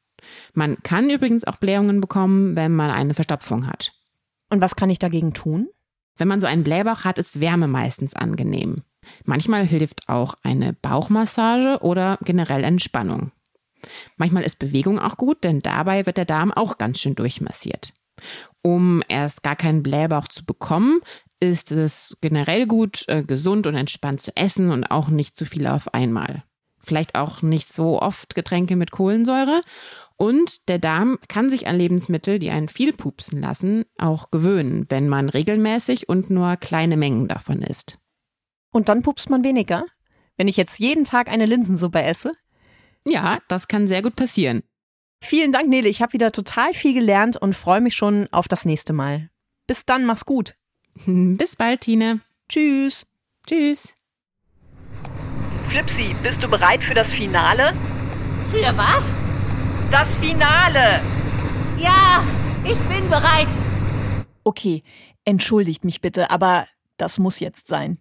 Man 0.53 0.79
kann 0.85 1.11
übrigens 1.11 1.45
auch 1.45 1.57
Blähungen 1.57 2.01
bekommen, 2.01 2.55
wenn 2.55 2.73
man 2.73 2.91
eine 2.91 3.15
Verstopfung 3.15 3.67
hat. 3.67 3.93
Und 4.49 4.61
was 4.61 4.77
kann 4.77 4.91
ich 4.91 4.99
dagegen 4.99 5.35
tun? 5.35 5.69
Wenn 6.17 6.29
man 6.29 6.41
so 6.41 6.47
einen 6.47 6.65
Blähbauch 6.65 7.05
hat, 7.05 7.19
ist 7.19 7.41
Wärme 7.41 7.69
meistens 7.69 8.15
angenehm. 8.15 8.77
Manchmal 9.25 9.67
hilft 9.67 10.09
auch 10.09 10.35
eine 10.43 10.73
Bauchmassage 10.73 11.83
oder 11.83 12.19
generell 12.23 12.65
Entspannung. 12.65 13.33
Manchmal 14.17 14.45
ist 14.45 14.59
Bewegung 14.59 14.99
auch 14.99 15.17
gut, 15.17 15.45
denn 15.45 15.61
dabei 15.61 16.07
wird 16.07 16.17
der 16.17 16.25
Darm 16.25 16.53
auch 16.53 16.79
ganz 16.79 17.01
schön 17.01 17.15
durchmassiert. 17.15 17.93
Um 18.63 19.03
erst 19.09 19.43
gar 19.43 19.57
keinen 19.57 19.83
Blähbauch 19.83 20.29
zu 20.29 20.45
bekommen, 20.45 21.01
ist 21.41 21.73
es 21.73 22.17
generell 22.21 22.67
gut, 22.67 23.05
äh, 23.09 23.23
gesund 23.23 23.67
und 23.67 23.75
entspannt 23.75 24.23
zu 24.23 24.35
essen 24.37 24.71
und 24.71 24.85
auch 24.85 25.09
nicht 25.09 25.37
zu 25.37 25.45
viel 25.45 25.67
auf 25.67 25.93
einmal. 25.93 26.45
Vielleicht 26.85 27.15
auch 27.15 27.43
nicht 27.43 27.73
so 27.73 28.01
oft 28.01 28.35
Getränke 28.35 28.77
mit 28.77 28.91
Kohlensäure. 28.91 29.63
Und 30.17 30.69
der 30.69 30.79
Darm 30.79 31.19
kann 31.29 31.51
sich 31.51 31.67
an 31.67 31.77
Lebensmittel, 31.77 32.39
die 32.39 32.51
einen 32.51 32.69
viel 32.69 32.93
pupsen 32.93 33.41
lassen, 33.41 33.85
auch 33.99 34.31
gewöhnen, 34.31 34.87
wenn 34.89 35.09
man 35.09 35.29
regelmäßig 35.29 36.09
und 36.09 36.31
nur 36.31 36.57
kleine 36.57 36.97
Mengen 36.97 37.27
davon 37.27 37.63
isst. 37.63 37.99
Und 38.71 38.89
dann 38.89 39.03
pupst 39.03 39.31
man 39.31 39.45
weniger? 39.45 39.85
Wenn 40.37 40.49
ich 40.49 40.57
jetzt 40.57 40.79
jeden 40.79 41.05
Tag 41.05 41.29
eine 41.29 41.47
Linsensuppe 41.47 42.03
esse? 42.03 42.33
Ja, 43.07 43.39
das 43.49 43.69
kann 43.69 43.89
sehr 43.89 44.03
gut 44.03 44.17
passieren. 44.17 44.63
Vielen 45.21 45.53
Dank, 45.53 45.69
Nele. 45.69 45.89
Ich 45.89 46.03
habe 46.03 46.13
wieder 46.13 46.33
total 46.33 46.75
viel 46.75 46.95
gelernt 46.95 47.37
und 47.37 47.55
freue 47.55 47.81
mich 47.81 47.95
schon 47.95 48.29
auf 48.31 48.49
das 48.49 48.65
nächste 48.65 48.93
Mal. 48.93 49.31
Bis 49.67 49.87
dann, 49.87 50.05
mach's 50.05 50.27
gut. 50.27 50.55
Bis 51.07 51.57
bald, 51.57 51.83
Tine. 51.83 52.21
Tschüss. 52.49 53.07
Tschüss. 53.47 53.95
Flipsi, 55.75 56.15
bist 56.23 56.41
du 56.41 56.49
bereit 56.49 56.85
für 56.85 56.95
das 56.95 57.09
Finale? 57.09 57.73
Für 58.53 58.79
was? 58.79 59.13
Das 59.91 60.07
Finale! 60.21 61.01
Ja, 61.77 62.23
ich 62.63 62.79
bin 62.87 63.11
bereit. 63.11 63.49
Okay, 64.45 64.85
entschuldigt 65.25 65.83
mich 65.83 66.01
bitte, 66.01 66.31
aber 66.31 66.69
das 66.97 67.19
muss 67.19 67.41
jetzt 67.41 67.67
sein. 67.67 67.99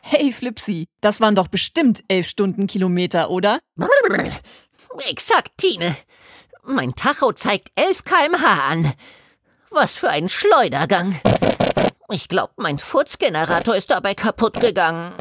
Hey 0.00 0.30
Flipsi, 0.30 0.86
das 1.00 1.20
waren 1.20 1.34
doch 1.34 1.48
bestimmt 1.48 2.04
elf 2.06 2.28
Stundenkilometer, 2.28 3.28
oder? 3.28 3.58
Exakt, 5.10 5.50
Tine. 5.56 5.96
Mein 6.62 6.94
Tacho 6.94 7.32
zeigt 7.32 7.72
11 7.74 8.04
kmh 8.04 8.68
an. 8.70 8.92
Was 9.70 9.96
für 9.96 10.10
ein 10.10 10.28
Schleudergang. 10.28 11.20
Ich 12.10 12.28
glaube, 12.28 12.52
mein 12.56 12.78
Furzgenerator 12.78 13.74
ist 13.74 13.90
dabei 13.90 14.14
kaputt 14.14 14.60
gegangen. 14.60 15.12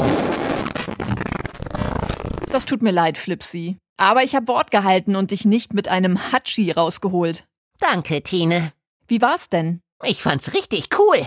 Das 2.51 2.65
tut 2.65 2.81
mir 2.81 2.91
leid, 2.91 3.17
Flipsy. 3.17 3.77
Aber 3.97 4.23
ich 4.23 4.35
habe 4.35 4.47
Wort 4.47 4.69
gehalten 4.69 5.15
und 5.15 5.31
dich 5.31 5.45
nicht 5.45 5.73
mit 5.73 5.87
einem 5.87 6.31
Hatschi 6.31 6.71
rausgeholt. 6.71 7.47
Danke, 7.79 8.21
Tine. 8.21 8.73
Wie 9.07 9.21
war's 9.21 9.49
denn? 9.49 9.81
Ich 10.03 10.21
fand's 10.21 10.53
richtig 10.53 10.89
cool. 10.97 11.25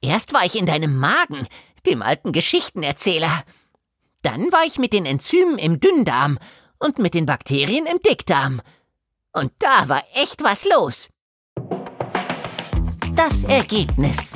Erst 0.00 0.32
war 0.32 0.44
ich 0.44 0.56
in 0.56 0.66
deinem 0.66 0.96
Magen, 0.96 1.46
dem 1.86 2.02
alten 2.02 2.32
Geschichtenerzähler. 2.32 3.44
Dann 4.22 4.50
war 4.50 4.64
ich 4.66 4.78
mit 4.78 4.92
den 4.92 5.06
Enzymen 5.06 5.58
im 5.58 5.78
Dünndarm 5.78 6.38
und 6.78 6.98
mit 6.98 7.14
den 7.14 7.26
Bakterien 7.26 7.86
im 7.86 8.00
Dickdarm. 8.02 8.60
Und 9.32 9.52
da 9.60 9.88
war 9.88 10.02
echt 10.14 10.42
was 10.42 10.64
los. 10.64 11.08
Das 13.14 13.44
Ergebnis. 13.44 14.32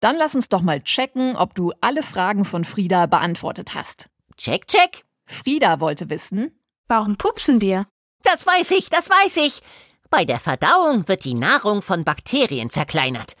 Dann 0.00 0.16
lass 0.16 0.34
uns 0.34 0.48
doch 0.48 0.62
mal 0.62 0.82
checken, 0.82 1.36
ob 1.36 1.54
du 1.54 1.72
alle 1.80 2.02
Fragen 2.02 2.44
von 2.44 2.64
Frieda 2.64 3.06
beantwortet 3.06 3.74
hast. 3.74 4.08
Check, 4.36 4.66
check. 4.66 5.04
Frieda 5.26 5.78
wollte 5.78 6.10
wissen, 6.10 6.60
Warum 6.90 7.16
pupsen 7.16 7.60
wir? 7.60 7.86
Das 8.24 8.44
weiß 8.44 8.72
ich, 8.72 8.90
das 8.90 9.08
weiß 9.08 9.36
ich. 9.36 9.62
Bei 10.10 10.24
der 10.24 10.40
Verdauung 10.40 11.06
wird 11.06 11.24
die 11.24 11.34
Nahrung 11.34 11.82
von 11.82 12.02
Bakterien 12.02 12.68
zerkleinert. 12.68 13.34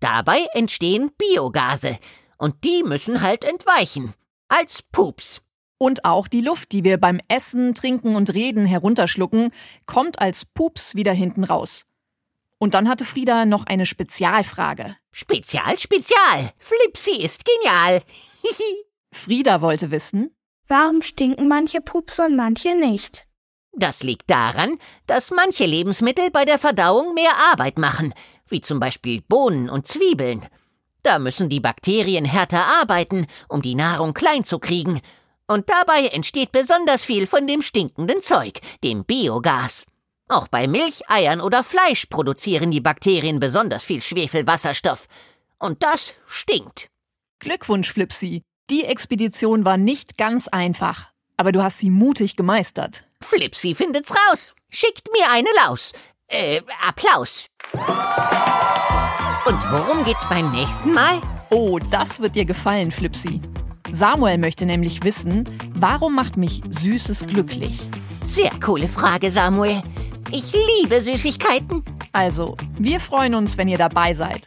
Dabei 0.00 0.46
entstehen 0.54 1.10
Biogase. 1.18 1.98
Und 2.38 2.64
die 2.64 2.82
müssen 2.82 3.20
halt 3.20 3.44
entweichen. 3.44 4.14
Als 4.48 4.82
Pups. 4.90 5.42
Und 5.76 6.06
auch 6.06 6.28
die 6.28 6.40
Luft, 6.40 6.72
die 6.72 6.82
wir 6.82 6.96
beim 6.96 7.20
Essen, 7.28 7.74
Trinken 7.74 8.16
und 8.16 8.32
Reden 8.32 8.64
herunterschlucken, 8.64 9.50
kommt 9.84 10.18
als 10.18 10.46
Pups 10.46 10.94
wieder 10.94 11.12
hinten 11.12 11.44
raus. 11.44 11.84
Und 12.56 12.72
dann 12.72 12.88
hatte 12.88 13.04
Frieda 13.04 13.44
noch 13.44 13.66
eine 13.66 13.84
Spezialfrage. 13.84 14.96
Spezial, 15.16 15.78
Spezial. 15.78 16.50
Flipsy 16.58 17.22
ist 17.22 17.44
genial. 17.44 18.02
Frieda 19.12 19.60
wollte 19.60 19.92
wissen, 19.92 20.34
Warum 20.66 21.02
stinken 21.02 21.46
manche 21.46 21.80
Pupse 21.80 22.22
und 22.22 22.34
manche 22.34 22.74
nicht? 22.74 23.28
Das 23.72 24.02
liegt 24.02 24.28
daran, 24.28 24.76
dass 25.06 25.30
manche 25.30 25.66
Lebensmittel 25.66 26.32
bei 26.32 26.44
der 26.44 26.58
Verdauung 26.58 27.14
mehr 27.14 27.30
Arbeit 27.52 27.78
machen, 27.78 28.12
wie 28.48 28.60
zum 28.60 28.80
Beispiel 28.80 29.22
Bohnen 29.22 29.70
und 29.70 29.86
Zwiebeln. 29.86 30.44
Da 31.04 31.20
müssen 31.20 31.48
die 31.48 31.60
Bakterien 31.60 32.24
härter 32.24 32.64
arbeiten, 32.80 33.28
um 33.48 33.62
die 33.62 33.76
Nahrung 33.76 34.14
klein 34.14 34.42
zu 34.42 34.58
kriegen. 34.58 35.00
Und 35.46 35.68
dabei 35.68 36.08
entsteht 36.08 36.50
besonders 36.50 37.04
viel 37.04 37.28
von 37.28 37.46
dem 37.46 37.62
stinkenden 37.62 38.20
Zeug, 38.20 38.60
dem 38.82 39.04
Biogas. 39.04 39.86
Auch 40.28 40.48
bei 40.48 40.66
Milch, 40.66 41.08
Eiern 41.10 41.40
oder 41.40 41.62
Fleisch 41.62 42.06
produzieren 42.06 42.70
die 42.70 42.80
Bakterien 42.80 43.40
besonders 43.40 43.82
viel 43.82 44.00
Schwefelwasserstoff. 44.00 45.06
Und 45.58 45.82
das 45.82 46.14
stinkt. 46.26 46.88
Glückwunsch, 47.40 47.92
Flipsy. 47.92 48.42
Die 48.70 48.84
Expedition 48.84 49.66
war 49.66 49.76
nicht 49.76 50.16
ganz 50.16 50.48
einfach, 50.48 51.10
aber 51.36 51.52
du 51.52 51.62
hast 51.62 51.78
sie 51.78 51.90
mutig 51.90 52.36
gemeistert. 52.36 53.04
Flipsy 53.20 53.74
findet's 53.74 54.12
raus. 54.12 54.54
Schickt 54.70 55.08
mir 55.12 55.30
eine 55.30 55.50
Laus. 55.64 55.92
Äh, 56.28 56.62
Applaus. 56.82 57.46
Und 59.46 59.70
worum 59.70 60.04
geht's 60.04 60.26
beim 60.26 60.50
nächsten 60.52 60.92
Mal? 60.92 61.20
Oh, 61.50 61.78
das 61.90 62.20
wird 62.20 62.34
dir 62.34 62.46
gefallen, 62.46 62.90
Flipsy. 62.90 63.42
Samuel 63.92 64.38
möchte 64.38 64.64
nämlich 64.64 65.04
wissen, 65.04 65.46
warum 65.74 66.14
macht 66.14 66.38
mich 66.38 66.62
Süßes 66.70 67.26
glücklich? 67.26 67.78
Sehr 68.24 68.50
coole 68.64 68.88
Frage, 68.88 69.30
Samuel. 69.30 69.82
Ich 70.36 70.52
liebe 70.52 71.00
Süßigkeiten. 71.00 71.84
Also, 72.10 72.56
wir 72.76 72.98
freuen 72.98 73.36
uns, 73.36 73.56
wenn 73.56 73.68
ihr 73.68 73.78
dabei 73.78 74.14
seid. 74.14 74.44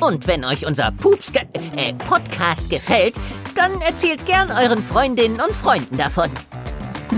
Und 0.00 0.26
wenn 0.26 0.44
euch 0.44 0.66
unser 0.66 0.90
Pups 0.90 1.32
ge 1.32 1.42
äh, 1.76 1.94
Podcast 1.94 2.68
gefällt, 2.68 3.14
dann 3.54 3.80
erzählt 3.82 4.26
gern 4.26 4.50
euren 4.50 4.82
Freundinnen 4.82 5.40
und 5.40 5.54
Freunden 5.54 5.96
davon. 5.96 6.28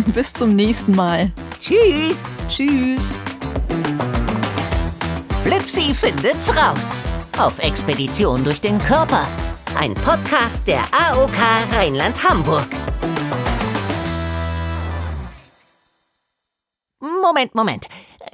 Bis 0.14 0.35
zum 0.35 0.50
nächsten 0.50 0.94
Mal. 0.94 1.33
Tschüss. 1.59 2.24
Tschüss. 2.46 3.14
Flipsy 5.42 5.94
findet's 5.94 6.54
raus. 6.54 6.92
Auf 7.38 7.59
Expedition 7.61 8.44
durch 8.44 8.61
den 8.61 8.78
Körper. 8.80 9.26
Ein 9.78 9.94
Podcast 9.94 10.66
der 10.66 10.83
AOK 10.92 11.33
Rheinland-Hamburg. 11.72 12.68
Moment, 17.00 17.54
Moment. 17.54 17.87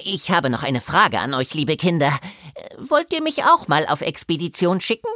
Ich 0.02 0.30
habe 0.30 0.50
noch 0.50 0.62
eine 0.62 0.80
Frage 0.80 1.18
an 1.18 1.34
euch, 1.34 1.54
liebe 1.54 1.76
Kinder. 1.76 2.18
Wollt 2.78 3.12
ihr 3.12 3.22
mich 3.22 3.44
auch 3.44 3.68
mal 3.68 3.86
auf 3.86 4.02
Expedition 4.02 4.80
schicken? 4.80 5.08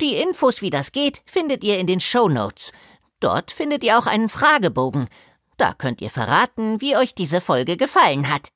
Die 0.00 0.14
Infos, 0.16 0.62
wie 0.62 0.70
das 0.70 0.92
geht, 0.92 1.22
findet 1.26 1.64
ihr 1.64 1.78
in 1.78 1.86
den 1.86 2.00
Show 2.00 2.28
Notes. 2.28 2.72
Dort 3.20 3.52
findet 3.52 3.84
ihr 3.84 3.98
auch 3.98 4.06
einen 4.06 4.28
Fragebogen. 4.28 5.08
Da 5.56 5.74
könnt 5.74 6.00
ihr 6.00 6.10
verraten, 6.10 6.80
wie 6.80 6.96
euch 6.96 7.14
diese 7.14 7.40
Folge 7.40 7.76
gefallen 7.76 8.32
hat. 8.32 8.48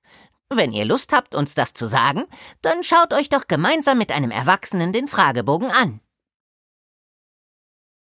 Wenn 0.49 0.73
ihr 0.73 0.85
Lust 0.85 1.13
habt, 1.13 1.35
uns 1.35 1.55
das 1.55 1.75
zu 1.75 1.87
sagen, 1.87 2.25
dann 2.63 2.83
schaut 2.83 3.13
euch 3.13 3.29
doch 3.29 3.49
gemeinsam 3.49 3.99
mit 3.99 4.13
einem 4.13 4.31
Erwachsenen 4.31 4.93
den 4.93 5.09
Fragebogen 5.09 5.71
an. 5.71 6.01